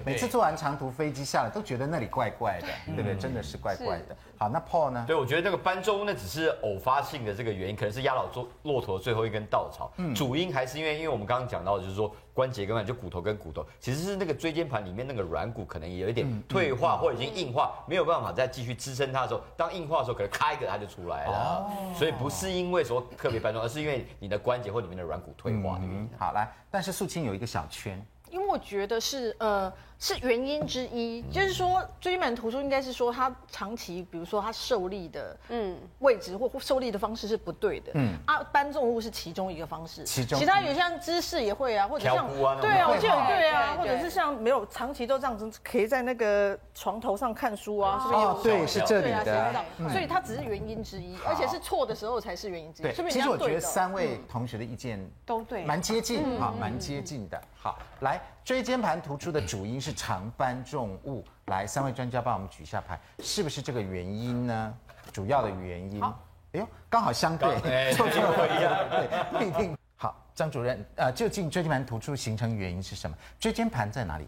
[0.07, 3.15] 每次坐完长途飞机下来都觉得那里怪怪的，对不对？
[3.17, 4.15] 真的是怪怪的。
[4.37, 5.03] 好，那 Paul 呢？
[5.05, 9.91] 对，我觉得那个搬重物那只是偶发性的这个原因，可能是压倒骆骆驼最后一根稻草。
[9.97, 21.67] 嗯，主因还是因为，因为我们刚刚讲到的就是说关节跟就骨头跟骨头，其实是那个椎间盘里面那个软骨可能也有一点退化或已经硬化，没有办法再继续支撑它的时候，当硬化的时候，可能咔一个它就出来了。
[21.95, 25.79] 所以不是因为说特别搬重，而是因为你的关节或里面的软骨退化。
[25.79, 29.73] 的原因，好，来，但是素清有一个小圈，因为我觉得是呃。
[29.99, 35.77] 是原因之一，就是说椎间盘突出应该是说他长期，比如说他受力的嗯。
[35.99, 38.13] 位置或受力的方式是不对的，嗯。
[38.25, 42.27] 啊搬重物是其中一个方式，其中其他有像姿势也会啊，或者像
[42.61, 48.43] 对啊，我记得对啊，或者是像没有长期都这样子可以在那个床头上看书啊，是不是有？
[48.43, 52.85] 对，是这里的，所以它只是原因之一，而且是错的时候才是原因之一。
[52.85, 57.41] 对，其实我觉得三位同学的意见都对，蛮接近啊，蛮接近的。
[57.55, 61.21] 好，来椎间盘突出的主因是常搬重物。
[61.47, 64.73] 来，三位专家帮我们举一下牌，是不是这个原因呢？
[65.11, 65.99] 主要的原因。
[65.99, 66.17] 好，
[66.53, 69.77] 哎呦，刚好相对，错错不一样，对，不一定。
[69.97, 73.17] 好，张主任，呃，究竟椎间盘突出形成原因是什么？
[73.37, 74.25] 椎间盘在哪里？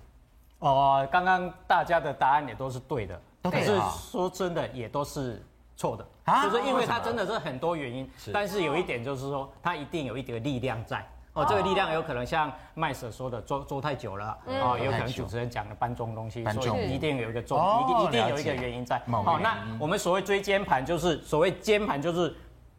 [0.60, 3.80] 哦，刚刚大家的答案也都是对的，可是
[4.12, 5.42] 说真的也都是
[5.78, 6.06] 错的，
[6.44, 11.08] 就是因为它真的是很多原因，但是有一点就是说，它一定有一点力量在。
[11.40, 19.02] 哦，这个力量有可能像麦 Sir 说的，坐坐太久了，哦，有可能主持人讲的搬重东西，所以一定有一个重，一定一定有一个原因在。
[19.08, 22.36] 好，那我们所谓椎间盘就是所谓间盘就是，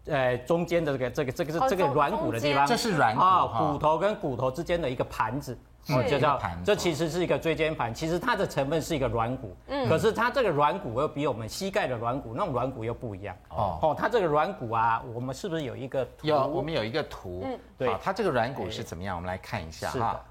[0.06, 5.58] 呃，中间的这个这个这个是这个软骨的地方，这是软骨啊，骨头跟骨头之间的一个盘子。
[5.88, 13.78] 哦，就叫这其实是一个椎间盘，其实它的成分是一个软骨，嗯，可是它这个软骨又比我们膝盖的软骨那种软骨又不一样哦。
[13.82, 16.26] 哦，它这个软骨啊，我们是不是有一个图？
[16.26, 17.42] 有，我们有一个图。
[17.44, 19.16] 嗯，对，它这个软骨是怎么样？
[19.16, 20.24] 我们来看一下哈。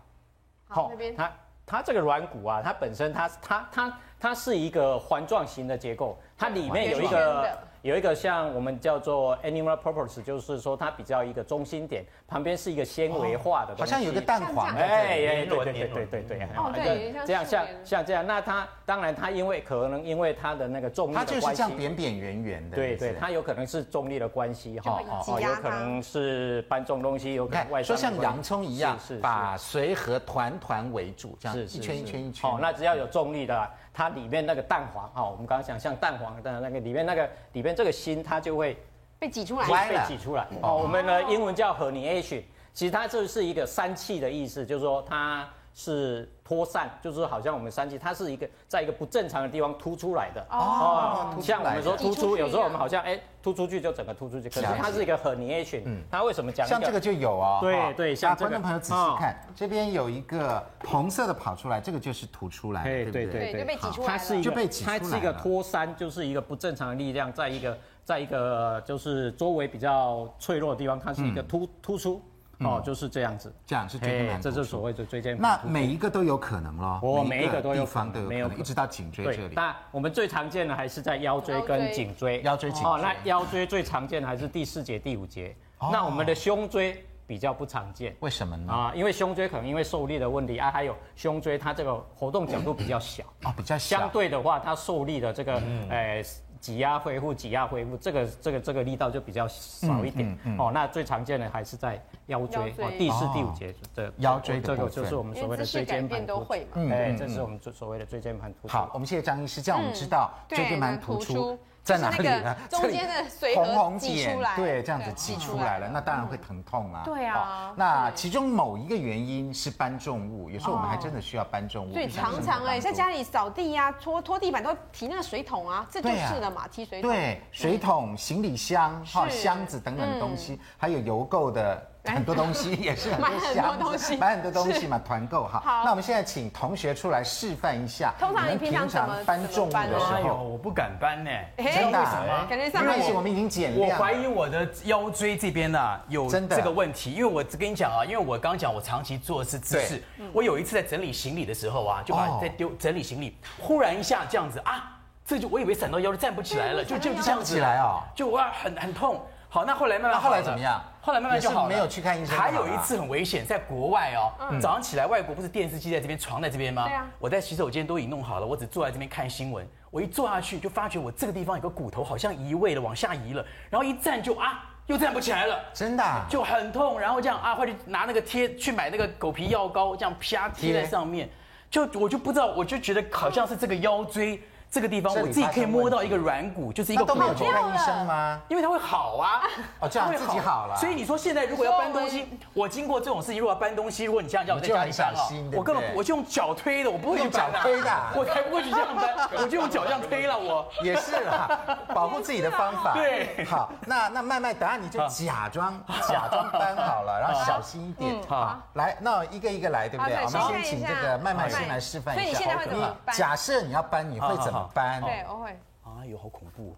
[0.68, 1.32] 好，它
[1.66, 7.58] 它这个软骨啊，它本身它它它它是一个环状型的结构，它里面有一个。
[7.82, 33.70] 有一个像我们叫做 animal purpose，就是说它比较一个中心点，旁边是一个纤维化的好像有个蛋黄，哎哎，对对对对对对，哦对，这样像像这样，那它当然它因为可能因为它的那个重力的关系，它就是这样扁扁圆圆的，对对，它有可能是重力的关系哈，哦，有可能是搬重东西，有可能外说像洋葱一样，把随和团团围住，这样一圈一圈一圈，哦，那只要有重力的。
[33.94, 38.78] 它里面那个蛋黄哈，我们刚刚讲像蛋黄的那个里面那个里面这个心，它就会
[39.20, 40.48] 被挤出来，被挤出来。
[40.62, 45.48] 哦，我们的英文叫 herniation，其实它就是一个三气的意思，就是说它。
[45.76, 51.38] 是脱散，就是好像我们三七，它是一个在一个不正常的地方凸出来的哦。
[51.40, 55.84] 像我们说突出，有时候我们好像哎突出去就整个突出去，可是它是一个 herniation。
[55.86, 56.66] 嗯，它为什么讲？
[56.66, 57.60] 像这个就有哦。
[57.62, 58.50] 对对，像这个。
[58.50, 64.08] 观众朋友仔细看，这边有一个红色的跑出来，这个就是凸出来，对对对对，就被挤出来。
[64.08, 64.52] 它是一个，
[64.84, 72.20] 它是一个脱散，就是一个不正常的力量，在一个在一个就是周围比较脆弱的地方，它是一个突突出。
[72.62, 75.60] 哦，就是这样子，这样是椎间盘，这是所谓的椎间盘。
[75.64, 79.54] 那每一个都有可能咯，我每一个都有可能，没有一直到颈椎这里。
[79.56, 82.92] 那我们最常见的还是在腰椎跟颈椎，腰椎颈椎。
[82.92, 85.56] 哦，那腰椎最常见的还是第四节、第五节。
[85.92, 88.74] 那我们的胸椎比较不常见，为什么呢？
[88.74, 94.00] 啊，因为胸椎可能因为受力的问题啊，还有胸椎它这个活动角度比较小啊，比较小。
[94.00, 96.24] 相对的话，它受力的这个，哎。
[96.60, 100.72] 挤压恢复，挤压恢复，这个这个这个力道就比较少一点、嗯嗯嗯、哦。
[100.74, 106.54] 那最常见的还是在腰椎，腰椎哦，第四、第五节的腰椎，这个就是我们所谓的椎间盘突出。
[106.74, 108.74] 嗯，哎，这是我们所谓的椎间盘突出。
[108.74, 111.58] 好，我们谢谢张医师，这样我们知道椎间盘突出。
[111.90, 112.56] 在哪里呢？
[112.70, 117.02] 中间的水红红挤出来，对，这样子挤出来了，那当然会疼痛啊。
[117.04, 121.94] 对啊，那其中某一个原因是搬重物，有时候我们还真的需要搬重物。
[121.94, 127.10] 对，常常哎，在家里扫地呀、拖拖地板都提那个水桶啊，这就是了嘛，提水桶。
[127.10, 131.90] 对，水桶、行李箱、哈箱子等等东西，还有邮购的。
[132.14, 135.62] 很多东西也是很多 买很多东西，买很多东西嘛，团购哈。
[135.64, 138.14] 好，那我们现在请同学出来示范一下。
[138.20, 141.30] 通常你平常搬重物的时候，我不敢搬呢。
[141.58, 142.00] 真的？
[142.00, 142.46] 为什么？
[142.50, 143.90] 感觉上没关系，我们已经减量。
[143.90, 150.04] 我怀疑我的腰椎这边呢有这个问题，因为我跟你讲啊，因为我刚刚讲我长期做的是姿势。
[150.34, 159.22] 我有一次在整理行李的时候啊，就把在丢整理行李，忽然一下这样子啊，这就我以为闪到腰就站不起来了，就就这样子起来啊，就哇很很痛。
[159.52, 160.80] 好，那后来慢慢后来怎么样？
[161.10, 161.70] 后来慢慢就好了。
[161.70, 162.38] 没有去看医生。
[162.38, 166.86] 还有一次很危险，在国外哦，早上起来，外国不是电视机在这边，床在这边吗？
[166.86, 167.08] 对啊。
[167.18, 169.68] 我在洗手间都已经弄好了，我只坐在这边看新闻。
[169.90, 173.44] 我一坐下去，就发觉我这个地方有个骨头好像移位了，往下移了。
[173.72, 175.60] 然后一站就啊，又站不起来了。
[175.74, 176.04] 真的？
[176.30, 177.00] 就很痛。
[177.00, 181.28] 然后这样啊，快去拿那个贴去买那个狗皮药膏，这样啪贴在上面。
[181.72, 184.40] 就我就不知道，我就觉得好像是这个腰椎。
[184.72, 187.16] 这个地方我自己可以摸到一个软骨，就是一个骨头。
[187.16, 188.40] 都没有去看医生吗？
[188.48, 189.42] 因为它会好啊。
[189.80, 190.76] 哦，这样自己好了。
[190.76, 200.38] 所以你说现在如果要搬东西，我经过这种事情，如果要搬东西，如果你这样叫我在家里搬啊，我根本我就用脚推的，我不会用脚推的，我才不会去这样搬，我就用脚这样推了。
[200.38, 201.60] 我也是啦，
[201.94, 202.94] 保护自己的方法。
[202.94, 205.74] 对，好，那那麦麦，等下你就假装
[206.08, 208.16] 假装搬好了，然后小心一点。
[208.28, 210.16] 好，来，那一个一个来，对不对？
[210.24, 212.24] 我们先请这个麦麦先来示范一下。
[212.24, 213.16] 所以你现在会怎么搬？
[213.16, 215.02] 假设你要搬，你会怎么搬？
[215.02, 215.26] 对。
[215.30, 216.76] 我会，哎呦，好恐怖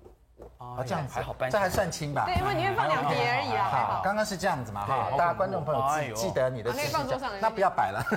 [0.57, 0.81] 啊！
[0.83, 2.25] 这样子还好搬，这还算轻吧？
[2.25, 3.69] 对，因为你会放两叠而已啊。
[3.69, 4.85] 好，刚刚是这样子嘛？
[4.85, 6.85] 哈，大家观众朋友记记得你的可以。
[6.87, 8.03] 放桌上，那不要摆了。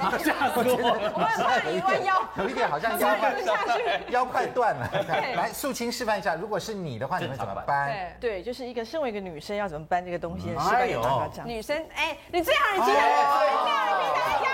[0.56, 3.34] 我觉得 我怕你弯腰，有一点好像 腰快
[4.08, 4.88] 腰快断了。
[5.36, 7.92] 来，素清示范一下，如果是你的话，你会怎么搬？
[8.18, 11.46] 对，就是一个身为一个女生要怎么搬这个东西，示范给大家讲。
[11.46, 14.53] 女生，哎，你最好你记得，你平常家里有这样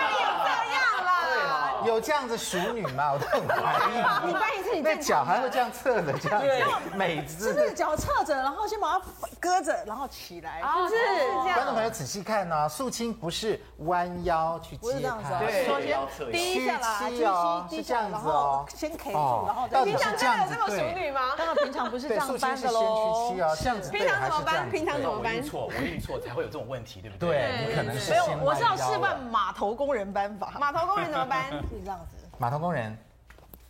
[1.85, 3.13] 有这样子淑女吗？
[3.13, 3.97] 我都很怀疑。
[4.27, 6.63] 你搬一次，你那脚还会这样侧着，这样对，
[6.95, 7.53] 美姿。
[7.53, 9.01] 是脚侧着，然后先把它
[9.39, 10.61] 搁着，然后起来。
[10.61, 10.95] 哦，是
[11.43, 11.53] 这样。
[11.55, 19.83] 观众朋友仔细看呢，素清不是弯腰去接它，对，首先低一下啦，屈膝低下，然后先 K 住，然后再。
[19.83, 21.33] 平常真的有这么淑女吗？
[21.37, 23.29] 当然平常不是这样搬的喽。
[23.29, 23.91] 屈膝哦，这样子。
[23.91, 24.69] 平常怎么搬？
[24.69, 25.41] 平常怎么搬？
[25.43, 27.29] 错，我运错才会有这种问题，对不对？
[27.29, 28.11] 对，你可能是。
[28.11, 30.53] 没有，我是要示范码头工人搬法。
[30.59, 31.51] 码头工人怎么搬？
[31.77, 32.17] 是这样子。
[32.37, 32.97] 码头工人，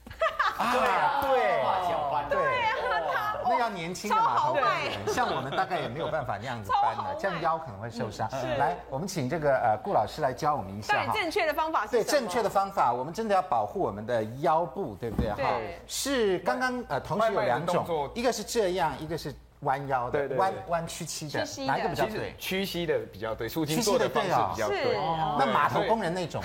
[0.58, 1.30] 对啊，对，
[2.30, 8.30] 对啊，他那要年轻的码头工人， 像我们大概也没有办法那样子搬的，这样腰可能会受伤。
[8.58, 11.14] 来，我们请这个呃顾老师来教我们一下哈。
[11.14, 15.32] 正确的方法是对，正确的方法，我们真的要保护我们的腰部，对不对？
[15.32, 15.52] 哈，
[15.88, 22.36] 是刚刚呃同时有两种，一个是这样，一个是弯腰的，弯弯屈膝的，哪一个比较对？
[22.38, 24.96] 屈膝的比较对，素清做的方式比较对。
[25.40, 26.42] 那码头工人那种，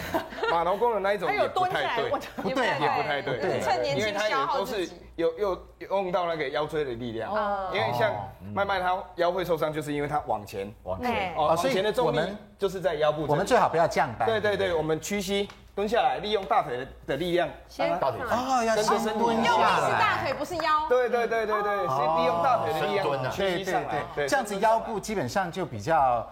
[0.51, 4.93] 码头工人那一种也不太对，不对，也不太对，对，趁年轻消耗自己。
[5.16, 7.32] 有有用到那个腰椎的力量，
[7.72, 8.12] 因为像
[8.53, 10.70] 麦麦他腰会受伤，就是因为他往前。
[10.82, 11.32] 往前。
[11.34, 12.20] 哦，往前的重力
[12.59, 13.24] 就是在腰部。
[13.26, 14.28] 我们最好不要降班。
[14.28, 19.18] 对对对，我们屈膝蹲下来，利用大腿的力量，先大腿哦，要先蹲下来。
[19.18, 20.89] 用力是大腿，不是腰。
[20.89, 26.27] 对对对对对，先利用大腿的力量屈膝上来，这样子腰部基本上就比较。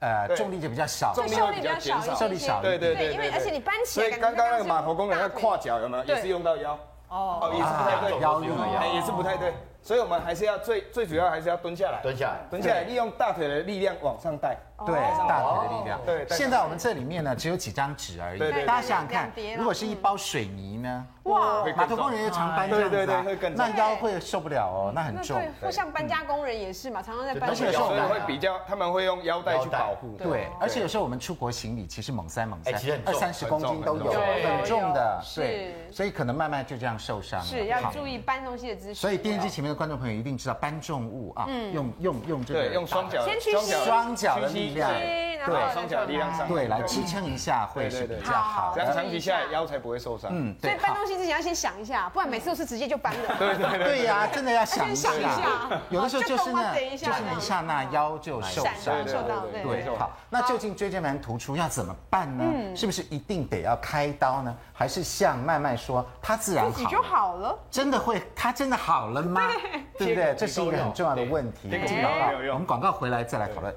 [0.00, 2.62] 呃，重力就比较小，重力比较减少，重力小。
[2.62, 6.04] 对对对，因为而且你搬起来，所以刚刚那个码头工人要跨脚有没有？
[6.04, 6.78] 也是用到腰。
[7.08, 8.46] 哦，也是不太对，腰力
[8.94, 9.52] 也是不太对。
[9.88, 14.54] 所以我们还是要最最主要还是要蹲下来，蹲下来，蹲下来，利用大腿的力量往上带。
[14.86, 14.94] 对，
[15.26, 16.00] 大腿的力量。
[16.04, 18.38] 对，现在我们这里面呢，只有几张纸而已。
[18.38, 18.64] 对对。
[18.66, 21.06] 大家想想看，如果是一包水泥呢？
[21.24, 23.24] 哇，码头工人又常搬这样子啊，
[23.56, 25.36] 那腰会受不了哦，那很重。
[25.60, 27.50] 或像搬家工人也是嘛，常常在搬。
[27.50, 30.16] 而且有时候会比较，他们会用腰带去保护。
[30.16, 32.72] 对，而且有时候我们出国行李其实猛塞猛塞，
[33.04, 35.20] 二三十公斤都有，很重的。
[35.34, 37.46] 对，所以可能慢慢就这样受伤了。
[37.46, 38.94] 是要注意搬东西的姿势。
[38.94, 44.90] 所以电视机前面的观众朋友一定知道搬重物啊，用用用这个用双脚，先屈膝，双脚的力量。
[45.46, 50.30] 对，双脚力量上，对，来支撑一下会是比较好，这样长期下来腰才不会受伤。
[50.34, 53.34] 嗯，所以搬东西之前要先想一下，不然每次都是直接就搬的。
[53.38, 55.10] 对对对呀，真的要想一下。
[55.90, 59.06] 有的时候就是那，就是一下那腰就受伤。
[59.06, 59.88] 受到对。
[59.96, 62.44] 好，那究竟椎间盘突出要怎么办呢？
[62.74, 64.54] 是不是一定得要开刀呢？
[64.72, 67.56] 还是像麦麦说，他自然自己就好了？
[67.70, 68.20] 真的会？
[68.34, 69.40] 他真的好了吗？
[69.98, 70.34] 对不对？
[70.36, 71.68] 这是一个很重要的问题。
[72.52, 73.74] 我们广告回来再来讨论。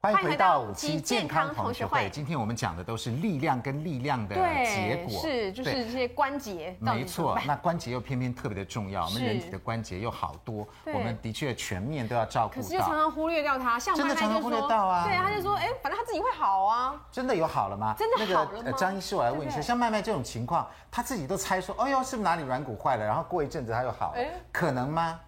[0.00, 2.08] 欢迎回到五期健康同学会。
[2.10, 6.76] 今天我们讲的都是力量跟力量的结果，是就是这些关节。
[6.78, 9.06] 没错，那关节又偏偏特别的重要。
[9.06, 12.62] 我们人体的关节又好多，我们的确全面都要照顾到。
[12.62, 15.02] 可是又常常忽略掉它，像真的常常忽略到啊。
[15.04, 16.94] 对，他就说，哎，反正他自己会好啊。
[17.10, 17.92] 真的有好了吗？
[17.98, 18.62] 真的好了吗？
[18.64, 23.04] 那个张医师，我来问一下，像麦麦这种情况，他自己都猜说，哎呦，是不是哪里软骨坏了？
[23.04, 24.22] 然后过一阵子他又好了，
[24.52, 25.18] 可能吗？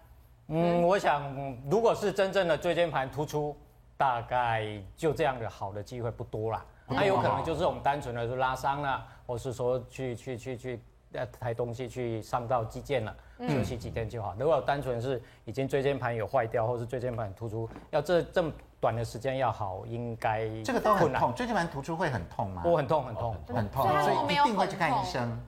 [0.47, 1.21] 嗯，我想，
[1.69, 3.53] 如果是真正的椎间盘突出。
[4.01, 4.65] 大概
[4.97, 10.81] 就这样的好的机会不多了，那有可能就是我们单纯的就拉伤了，或是说去去去去
[11.13, 13.15] 呃抬东西去伤到肌腱了，
[13.47, 14.35] 休息几天就好。
[14.39, 21.31] 如果单纯是已经椎间盘有坏掉，或是椎间盘突出，要这这么短的时间要好，应该这个都很痛。
[21.35, 22.63] 椎间盘突出会很痛吗？
[22.65, 25.39] 我，很痛很痛很痛，所以一定会去看医生，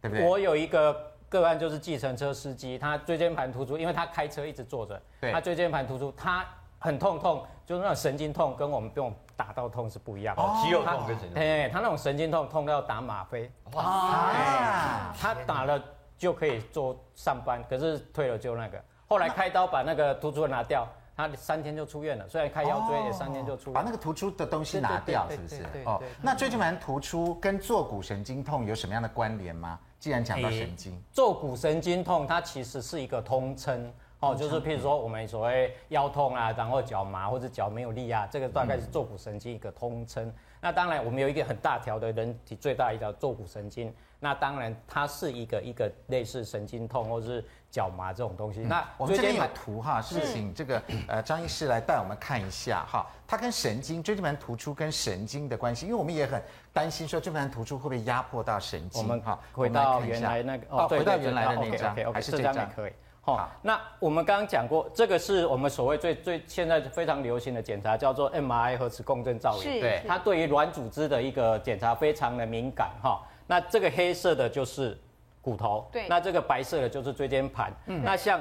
[0.00, 0.26] 对不对？
[0.26, 5.00] 我有一个个案就是计程车司机，他椎间盘突出，因为他开车一直坐着，
[5.32, 6.44] 他椎间盘突出，他。
[6.86, 10.42] 很痛痛，就是那种神经痛，跟我们不用打到痛是不一样的。
[10.42, 11.42] 哦，肌肉痛跟神经痛。
[11.42, 13.50] 哎，他那种神经痛痛到要打吗啡。
[13.72, 15.82] 哇，他打了
[16.16, 18.80] 就可以做上班，可是退了就那个。
[19.08, 22.28] 后来开刀把那个突出拿掉，他三天就出院了。
[22.28, 23.74] 虽然开腰椎也三天就出院。
[23.74, 25.64] 把那个突出的东西拿掉，是不是？
[25.84, 29.76] 哦，那椎间盘突出跟坐骨神经痛有什么样的关联吗？
[29.98, 33.92] 既然讲到神经，坐骨神经痛它其实是一个通称。
[34.20, 40.32] 哦，就是譬如说我们所谓腰痛啊，然后脚麻或者脚没有力啊，这个大概是坐骨神经一个通称。
[40.60, 48.60] 那当然我们有一个很大条的人体最大一条坐骨神经，那当然它是一个一个类似神经痛或者是脚麻这种东西。
[48.60, 56.42] 那我们这边有图哈，是请这个呃张医师来带我们看一下哈，它跟神经椎间盘突出跟神经的关系，因为我们也很
[56.72, 59.02] 担心说椎间盘突出会不会压迫到神经。
[59.02, 62.92] 我们好回到原来那个哦，回到原来的那张，还是这张也可以。
[63.26, 69.64] 好，那我们刚刚讲过，这个是我们所谓最最现在非常流行的检查，叫做 MRI 核磁共振造影。
[69.80, 73.20] 对，它对于软组织的一个检查非常的敏感哈。
[73.48, 74.96] 那这个黑色的就是
[75.42, 76.06] 骨头，对。
[76.06, 77.72] 那这个白色的就是椎间盘。
[77.86, 78.00] 嗯。
[78.04, 78.40] 那像，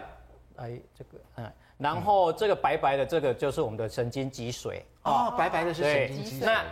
[0.58, 4.80] 哎，这个，嗯，然后这个白白的这个就是我们的神经脊髓。
[5.02, 6.46] 哦，白白的是神经脊髓。
[6.46, 6.64] 那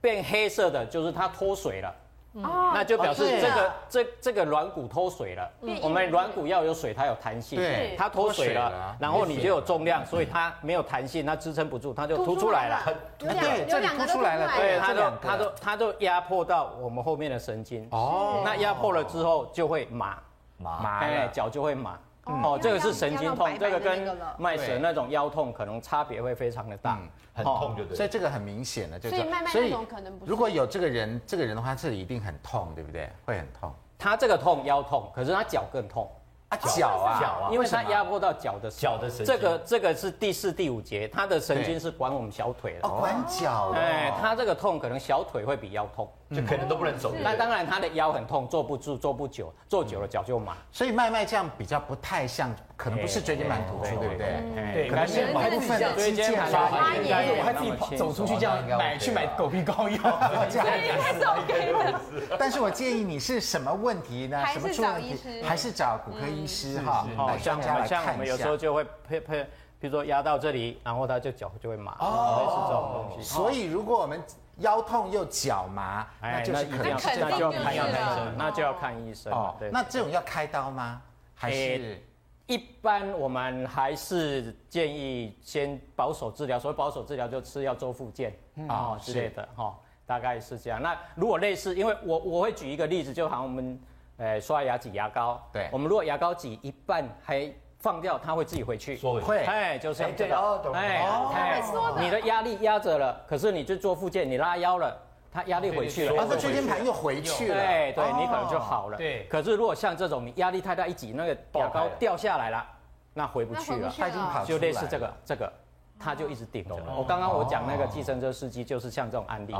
[0.00, 1.94] 变黑色的就是它脱水了。
[2.34, 5.50] 哦，那就表示这个这这个软骨脱水了。
[5.82, 7.58] 我们软骨要有水，它有弹性。
[7.58, 12.94] 对，它脱水了，然后你就有重量，所以它没有弹性，它支撑不住，它就凸出来了。
[13.18, 14.52] 对，这里凸出来了。
[14.56, 17.88] 对，它就它就它就压迫到我们后面的神经。
[17.90, 20.16] 哦，那压迫了之后就会麻
[20.56, 21.98] 麻，哎，脚就会麻。
[22.24, 26.98] 哦，这个是神经痛，这个跟麦神那种腰痛可能差别会非常的大。
[27.32, 30.26] 很痛就对，所以这个很明显的，就是所以麦麦那种可能不。
[30.26, 33.08] 如果有这个人，这个人的话，这里一定很痛，对不对？
[33.24, 33.72] 会很痛。
[33.98, 36.10] 他这个痛腰痛，可是他脚更痛。
[36.48, 39.26] 啊，脚啊，脚啊，因为他压迫到脚的脚的神经。
[39.26, 42.88] 这个这个是第四、第五节，他的神经是管我们小腿的。
[42.88, 43.70] 哦，管脚。
[43.76, 47.12] 哎，他这个痛可能小腿会比腰痛，就可能都不能走。
[47.22, 50.56] 那当然，他的腰很痛，坐不住，坐不久，坐久了脚就麻。
[50.70, 54.44] 所以麦麦这样比较不太像，可能不是椎间盘突出，对不对？
[54.72, 57.38] 对，可能是某部分的椎间盘发炎。
[57.38, 59.98] 我还自己走出去这样买去买狗皮膏药，
[60.48, 62.36] 这样应该是 OK 的。
[62.38, 64.38] 但是我建议你是什么问题呢？
[64.38, 67.06] 还是找医师，还是找骨科医师哈。
[67.18, 69.42] 哦，像我们像我们有时候就会配配，
[69.80, 73.22] 比如说压到这里，然后他就脚就会麻，类似这种东西。
[73.28, 74.22] 所以如果我们
[74.60, 79.32] 腰痛又脚麻，那就是可能那就要看医生，那就要看医生。
[79.32, 81.02] 哦，那这种要开刀吗？
[81.34, 82.00] 还是
[82.46, 88.32] 一般我们还是建议先保守治疗，所谓保守治疗就吃药做复健
[88.68, 90.80] 啊之类的哈，大概是这样。
[90.80, 93.80] 那如果类似，因为我我会举一个例子，就好像我们。
[94.22, 97.50] 呃，刷牙挤牙膏，对，我们如果牙膏挤一半还
[97.80, 101.02] 放掉，它会自己回去，会，哎，就是这个，哎，
[101.34, 101.62] 哎，
[101.98, 104.94] 你的压力压着了，可是你就做附件，你拉腰了，
[105.32, 109.26] 它压力回去了，然后椎间盘又回去了，对对，你可能就好了，对。
[109.30, 112.66] 可是如果像这种你压力太大一挤，那个牙膏掉下来了，
[113.14, 115.50] 那回不去了，它已经跑就类似这个这个，
[115.98, 116.76] 它就一直顶着。
[116.94, 119.54] 我刚刚我讲那个计程车司机就是像这种案例，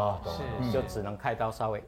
[0.62, 1.86] 是，就只能开刀稍微给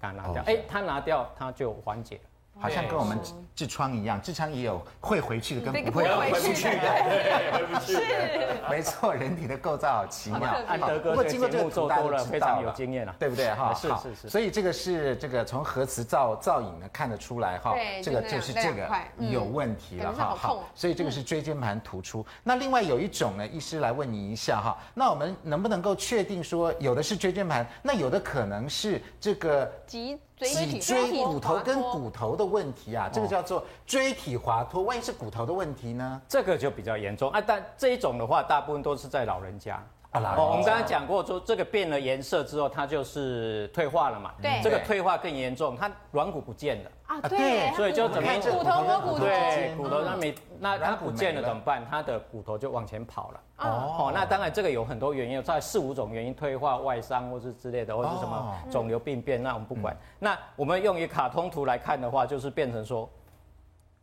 [0.00, 2.16] 它拿掉，哎，它拿掉它就缓解。
[2.16, 2.22] 了。
[2.58, 3.18] 好像跟我们
[3.56, 7.80] 痔疮一样，痔疮也有会回去的跟不会回去的。
[7.80, 8.00] 是，
[8.70, 10.56] 没错，人体的构造好奇妙。
[10.66, 13.74] 安德哥，不过经过这个做多了，非常有经验了，对不对哈？
[13.74, 14.28] 是是是。
[14.28, 18.88] 所以这个是这个从核磁造造影呢看得出来哈，这个就是这个
[19.18, 20.34] 有问题了哈。
[20.34, 22.24] 好，所以这个是椎间盘突出。
[22.42, 34.82] 那另外有一种呢，医师来问你一下哈，那我们能不能够确定说有的是椎间盘，那有的可能是这个脊脊椎骨头跟骨头的问题啊，这个叫做椎体滑脱。
[34.82, 36.20] 万一是骨头的问题呢？
[36.28, 37.42] 这个就比较严重啊。
[37.44, 39.82] 但这一种的话，大部分都是在老人家。
[40.14, 44.32] 哦，我们刚才讲过，说这个变了颜色之后，它就是退化了嘛。
[44.40, 44.60] 对。
[44.62, 46.90] 这个退化更严重，它软骨不见了。
[47.06, 47.74] 啊，对。
[47.74, 49.24] 所以就怎么骨头和骨头。
[49.24, 51.84] 对，骨头那没那它不见了怎么办？
[51.90, 53.40] 它的骨头就往前跑了。
[53.58, 59.96] 哦，那当然这个有很多原因，在四五种原因，退化、外伤或是之类的，或是什么肿瘤病变，那我们不管。
[60.20, 63.10] 那我们用一卡通图来看的话，就是变成说，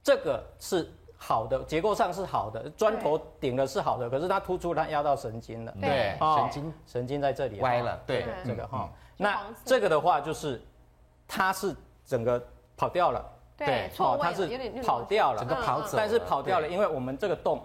[0.04, 0.92] 这个是
[1.24, 5.72] 好的，结构上是好的，砖头顶的是好的，可是它突出它压到神经了。
[5.80, 6.74] 对，神经。
[6.88, 8.02] 神经在这里歪了。
[8.08, 10.60] 对，这个哈，那这个的话就是，
[11.28, 12.44] 它是整个
[12.76, 13.24] 跑掉了。
[13.56, 14.48] 对，错，它是
[14.82, 17.64] 跑掉了，整个跑走，但是跑掉了，因为我们这个洞，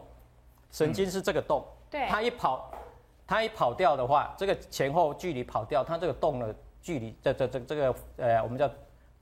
[0.71, 1.65] 神经是这个洞。
[1.89, 2.71] 对，它一跑，
[3.27, 8.69] 它一跑掉的话，这个前后距离跑掉，它这个洞的距离，这这这这个呃，我们叫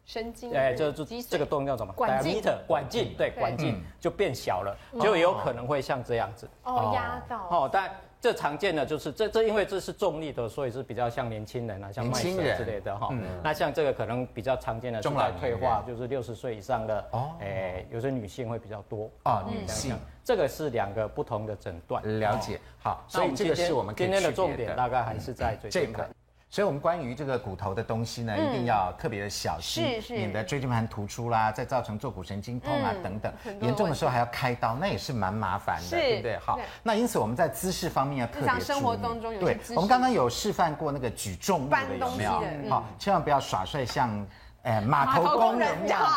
[0.07, 1.93] 神经，哎，这这这个洞叫什么？
[1.95, 6.49] 管径，管径，对，管径就变小了，就有可能会像这样子。
[6.63, 7.49] 哦，压到。
[7.51, 7.91] 哦，但
[8.21, 13.11] 这常见的就是这这，因为这是重力的，所以是比较像年轻人啊，像麦瑟之类的哈。
[13.43, 19.11] 那像这个可能比较常见的，中老退化，就是六十岁以上的，哦，哎，有些女性会比较多。
[19.23, 19.97] 啊，女性。
[20.23, 22.61] 这个是两个不同的诊断，了解。
[22.79, 26.09] 好，所以这个是我们今天的重点，大概还是在这个。
[26.55, 33.33] 所以，我们关于这个骨头的东西呢，一定要特别的小心，免得椎间盘突出啦，再造成坐骨神经痛啊等等。
[33.61, 36.39] 严重的时候还要开刀，那也是蛮麻烦的，对不对？
[36.39, 38.61] 好，那因此我们在姿势方面要特别注意。
[38.61, 42.71] 生活当中有对，我们刚刚有示范过那个举重物的有没有？
[42.71, 44.25] 好，千万不要耍帅，像。
[44.65, 46.09] 哎，码头工人这样子！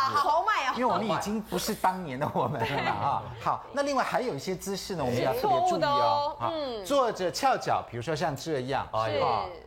[0.75, 3.23] 因为我们已经不是当年的我们了嘛啊。
[3.43, 6.37] 好，那另外还有一些姿势呢，我们要特别注意哦。
[6.41, 9.05] 嗯，坐着翘脚，比如说像这样啊，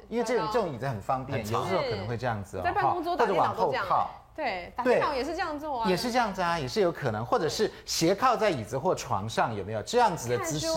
[0.08, 3.86] 因为这种这种椅子很方便，有时候可能会这样子哦，在办公桌打电脑都这样。
[4.34, 10.68] 对，打电脑也是这样做啊，也是这样子啊，也是有可能，或者是斜靠在椅子或床上，有没有这样子的姿势？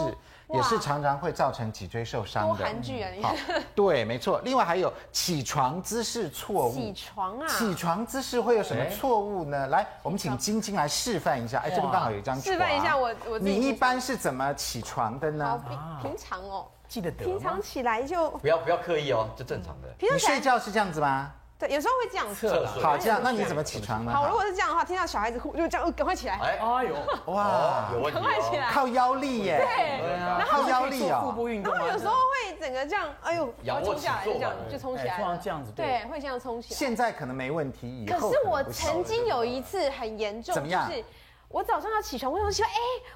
[0.49, 2.65] 也是常常会造成脊椎受伤的。
[2.65, 3.33] 韩剧啊，你好，
[3.73, 4.41] 对，没错。
[4.43, 6.73] 另外还有起床姿势错误。
[6.73, 7.47] 起床啊？
[7.47, 9.67] 起床姿势会有什么错误呢？
[9.67, 11.59] 来，我们请晶晶来示范一下。
[11.59, 12.43] 哎，这边刚好有一张床。
[12.43, 13.39] 示范一下我我。
[13.39, 15.63] 你一般是怎么起床的呢？
[16.01, 17.25] 平常哦，记得得。
[17.25, 19.87] 平常起来就不要不要刻意哦，就正常的。
[19.99, 21.31] 你睡觉是这样子吗？
[21.63, 22.65] 对，有时候会这样侧。
[22.65, 24.11] 好，这样，那你怎么起床呢？
[24.11, 26.35] 好，如果是这样的话，听到小孩子哭，就这样，赶快起来。
[26.35, 26.95] 哎，哎呦，
[27.31, 28.19] 哇，有问题。
[28.19, 29.57] 赶快起来，靠腰力耶。
[29.57, 31.21] 对，然后靠腰力啊。
[31.21, 31.73] 腹部运动。
[31.73, 35.15] 然后有时候会整个这样，哎呦，然后冲下来就这样，就冲起来。
[35.15, 35.71] 突然这样子。
[35.71, 36.77] 对，会这样冲起来。
[36.77, 38.19] 现在可能没问题，以后。
[38.19, 40.89] 可是我曾经有一次很严重，怎么样？
[40.89, 41.05] 就是
[41.47, 42.71] 我早上要起床，我想说，哎，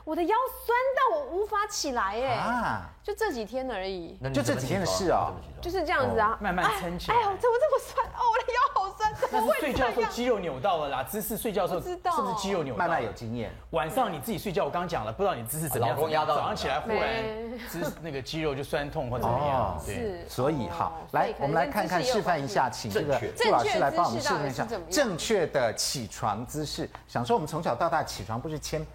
[0.06, 0.36] 我的腰
[0.66, 2.36] 酸到我无法起来，哎。
[2.36, 2.90] 啊。
[3.08, 4.18] 就这几天而已。
[4.34, 5.32] 就这几天的事啊。
[5.62, 6.38] 就是这样子啊。
[6.42, 7.16] 慢慢撑起来。
[7.16, 8.06] 哎呦，怎么这么酸？
[8.08, 9.14] 哦，我的腰好酸。
[9.32, 12.80] 那是睡觉的时候肌肉扭到了啦，姿势睡觉的时候是不是肌肉扭到？
[12.80, 13.50] 慢慢有经验。
[13.70, 19.80] 晚上你自己睡觉，我刚刚讲了，不知道你姿势怎么样，老公压到，早上起来忽然姿那个肌肉就酸痛或怎么样。
[19.80, 26.90] 是，所以好，来我们来看看示范一下，请这个顾老师来帮我们示范一下正确的起床姿势。
[27.08, 28.86] 想说我们从小到大起床不是千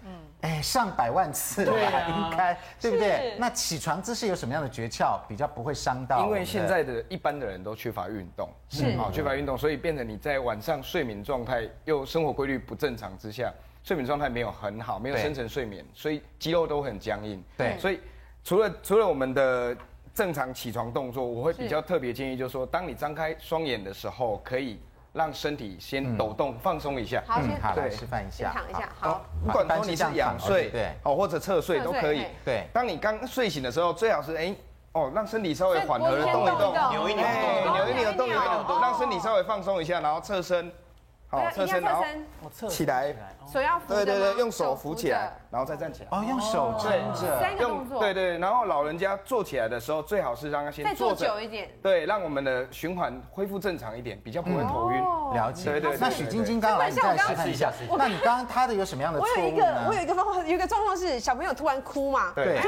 [0.43, 1.73] 哎上百万次了，
[2.09, 3.35] 应该对不对？
[3.39, 6.25] 那起床姿势有什么样的诀窍，比较不会伤到？
[6.25, 13.53] 因为现在的一般的人都缺乏运动，是啊，缺乏运动，所以变成你在晚上睡眠状态又生活规律不正常之下，
[13.85, 17.41] 睡眠状态没有很好，没有深层睡眠，所以肌肉都很僵硬。
[17.57, 18.01] 对，所以
[18.43, 19.73] 除了除了我们的
[20.13, 24.77] 正常起床动作，我会比较特别建议，就是说，当你张开双眼的时候，可以。
[25.13, 27.23] 让身体先抖动，放松一下。
[27.27, 28.51] 好，先好，来示范一下。
[28.51, 29.21] 躺一下，好。
[29.45, 32.25] 不管说你是仰睡，对，哦，或者侧睡都可以。
[32.43, 32.67] 对。
[32.73, 34.55] 当你刚睡醒的时候，最好是哎，
[34.93, 37.23] 哦，让身体稍微缓和的动一动，扭一扭，
[37.73, 40.71] 扭一扭，动一动，让身体稍微放松一下，然后侧身。
[41.33, 42.03] 好，侧身，然后
[42.69, 43.15] 起来，
[43.51, 46.09] 手要扶着，对对对，用手扶起来，然后再站起来。
[46.11, 47.99] 哦，用手撑着，三个动作。
[47.99, 55.01] 对对，然后老人家坐起来的时候，最好是让他先坐久一点，对，让我们的循环恢复正常一点，比较不会头晕。
[55.35, 55.71] 了解。
[55.71, 55.97] 对对。
[55.97, 57.71] 那许晶晶刚刚来，你再示范一下。
[57.97, 59.19] 那你刚刚他的有什么样的？
[59.19, 62.59] 我有一个，我有一个方法，有一个状况是小朋友突然哭嘛，对，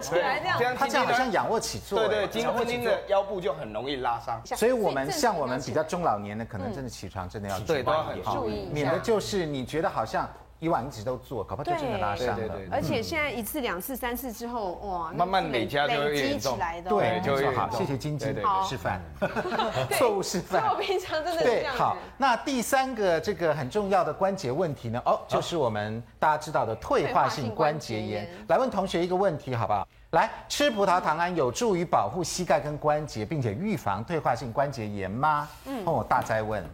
[0.00, 4.40] 起来这样，他这样好像仰卧起坐，对对，紧绷紧的腰部就很容易拉伤。
[4.56, 8.22] 所以我们像我们比较中老年的，可能真的起床真的要对都要很。
[8.22, 10.28] 注意，免得就是你觉得好像
[10.60, 12.54] 以往一直都做，搞不好就真的拉伤了。
[12.70, 16.88] 而且现在一次、两次、三次之后，哇，慢慢累加就会积起来的。
[16.88, 17.68] 对，就会好。
[17.72, 18.32] 谢谢晶晶
[18.64, 19.00] 示范，
[19.98, 20.68] 错误示范。
[20.70, 21.66] 我平常真的对。
[21.66, 25.02] 好，那第三个这个很重要的关节问题呢？
[25.04, 28.28] 哦，就是我们大家知道的退化性关节炎。
[28.46, 29.86] 来问同学一个问题，好不好？
[30.12, 35.48] 来，吃葡萄糖胺有助于保护膝盖跟关节，并且预防退化性关节炎吗？
[35.66, 36.64] 嗯，哦，大哉问。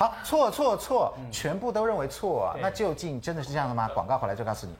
[0.00, 2.56] 好，错错错，全部都认为错啊！
[2.58, 3.86] 那究竟真的是这样的吗？
[3.92, 4.74] 广告回来就告诉你。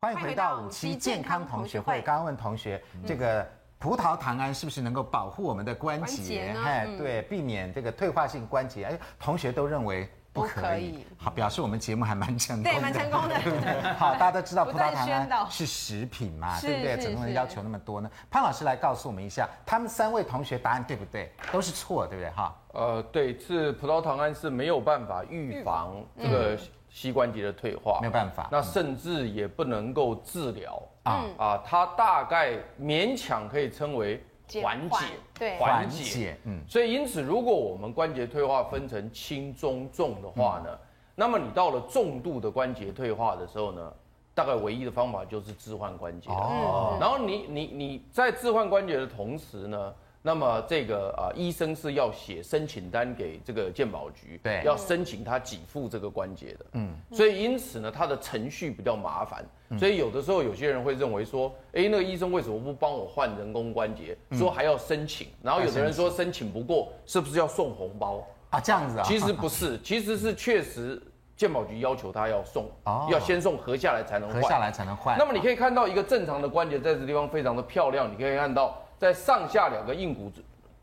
[0.00, 2.00] 欢迎回到五期健康同学会。
[2.00, 3.46] 刚刚问同学，这个
[3.78, 6.56] 葡萄糖胺是不是能够保护我们的关节？
[6.64, 8.84] 哎，对，避免这个退化性关节。
[8.86, 10.08] 哎，同学都认为。
[10.32, 13.34] 不可以，好，表示我们节目还蛮成功的，对，蛮成功的。
[13.98, 16.96] 好，大家都知道葡萄糖胺是食品嘛，对不对？
[16.96, 18.10] 怎么能要求那么多呢？
[18.30, 21.30] 潘老师来告诉我们一下，他们三位同学答案对不对？
[21.52, 22.30] 都是错，对不对？
[22.30, 26.58] 哈，呃，对，是葡萄糖胺是没有办法预防这个
[26.88, 30.82] 膝关节的退化，没有办法，那甚至也不能够治疗。
[31.02, 31.24] 啊。
[31.36, 34.24] 啊，它大概勉强可以称为。
[34.60, 34.96] 缓解，
[35.38, 40.78] 对，缓解，嗯，所以因此，如果我们关节退化分成轻、中、重的话呢，
[41.14, 43.92] 那么你到了重度的关节退化的时候呢，
[44.34, 46.28] 大概唯一的方法就是置换关节。
[46.30, 59.44] 哦，然后你你你在置换关节的同时呢，那么这个啊医生是要写申请单给这个健保局，对，要申请他给付这个关节的，嗯，所以因此呢，他的程序比较麻烦。
[59.78, 64.16] 所以有的时候有些人会认为说，哎，那个医生为什么不帮我换人工关节？
[64.32, 68.60] 说还要申请，然后有的人说申请不过，是不是要送红包啊？
[68.60, 69.02] 这样子啊？
[69.04, 71.02] 其实不是， 其实是确实
[71.34, 72.70] 健保局要求他要送，
[73.10, 75.16] 要先送合下来才能换，合下来才能换。
[75.18, 80.30] 那么你可以看到一个正常的关节在这地方非常的漂亮，你可以看到在上下两个硬骨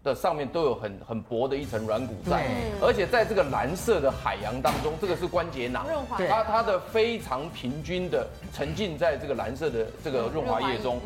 [0.04, 2.48] 的上面都有很很薄的一层软骨在，
[2.82, 11.00] 而且在这个蓝色的海洋当中，这个是关节囊，它它的非常平均的沉浸在这个蓝色的这个润滑液中。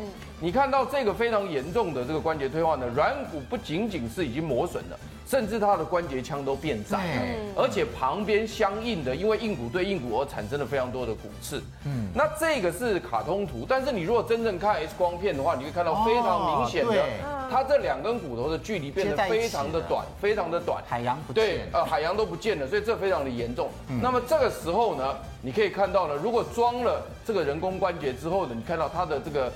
[0.44, 4.98] 你看到这个非常严重的这个关节退化呢，软骨不仅仅是已经磨损了。
[5.26, 7.22] 甚至它的关节腔都变窄了，
[7.56, 11.62] 而且旁边相应的，因为硬骨对硬骨而产生了非常多的骨刺。
[11.86, 17.02] 嗯，那这个是卡通图，但是你如果真正看 X 光片的话，你会看到非常明显的，
[17.50, 20.84] 它这两根骨头的距离变得非常的短，非常的短。
[20.86, 23.70] 海洋不见对，呃，海洋都不见了，所以这非常的严重。
[24.02, 29.50] 那么这个时候呢，你可以看到呢，如果装了这个人工关节之后呢，你看到它的这个。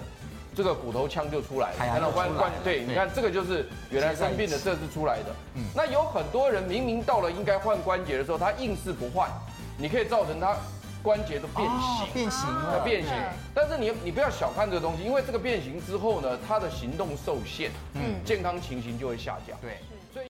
[0.58, 5.26] 这个骨头腔就出来了，看到关关对，你看这个就是原来生病的，这是出来的。
[5.54, 9.30] 嗯，那有很多人明明到了应该换关节的时候，他硬是不换，
[9.76, 10.56] 你可以造成他
[11.00, 13.12] 关节的变形，变形了，变形。
[13.54, 19.56] 但是你你不要小看这个东西，因为这个变形之后呢，他的行动受限，嗯，健康情形就会下降。
[19.60, 19.78] 对。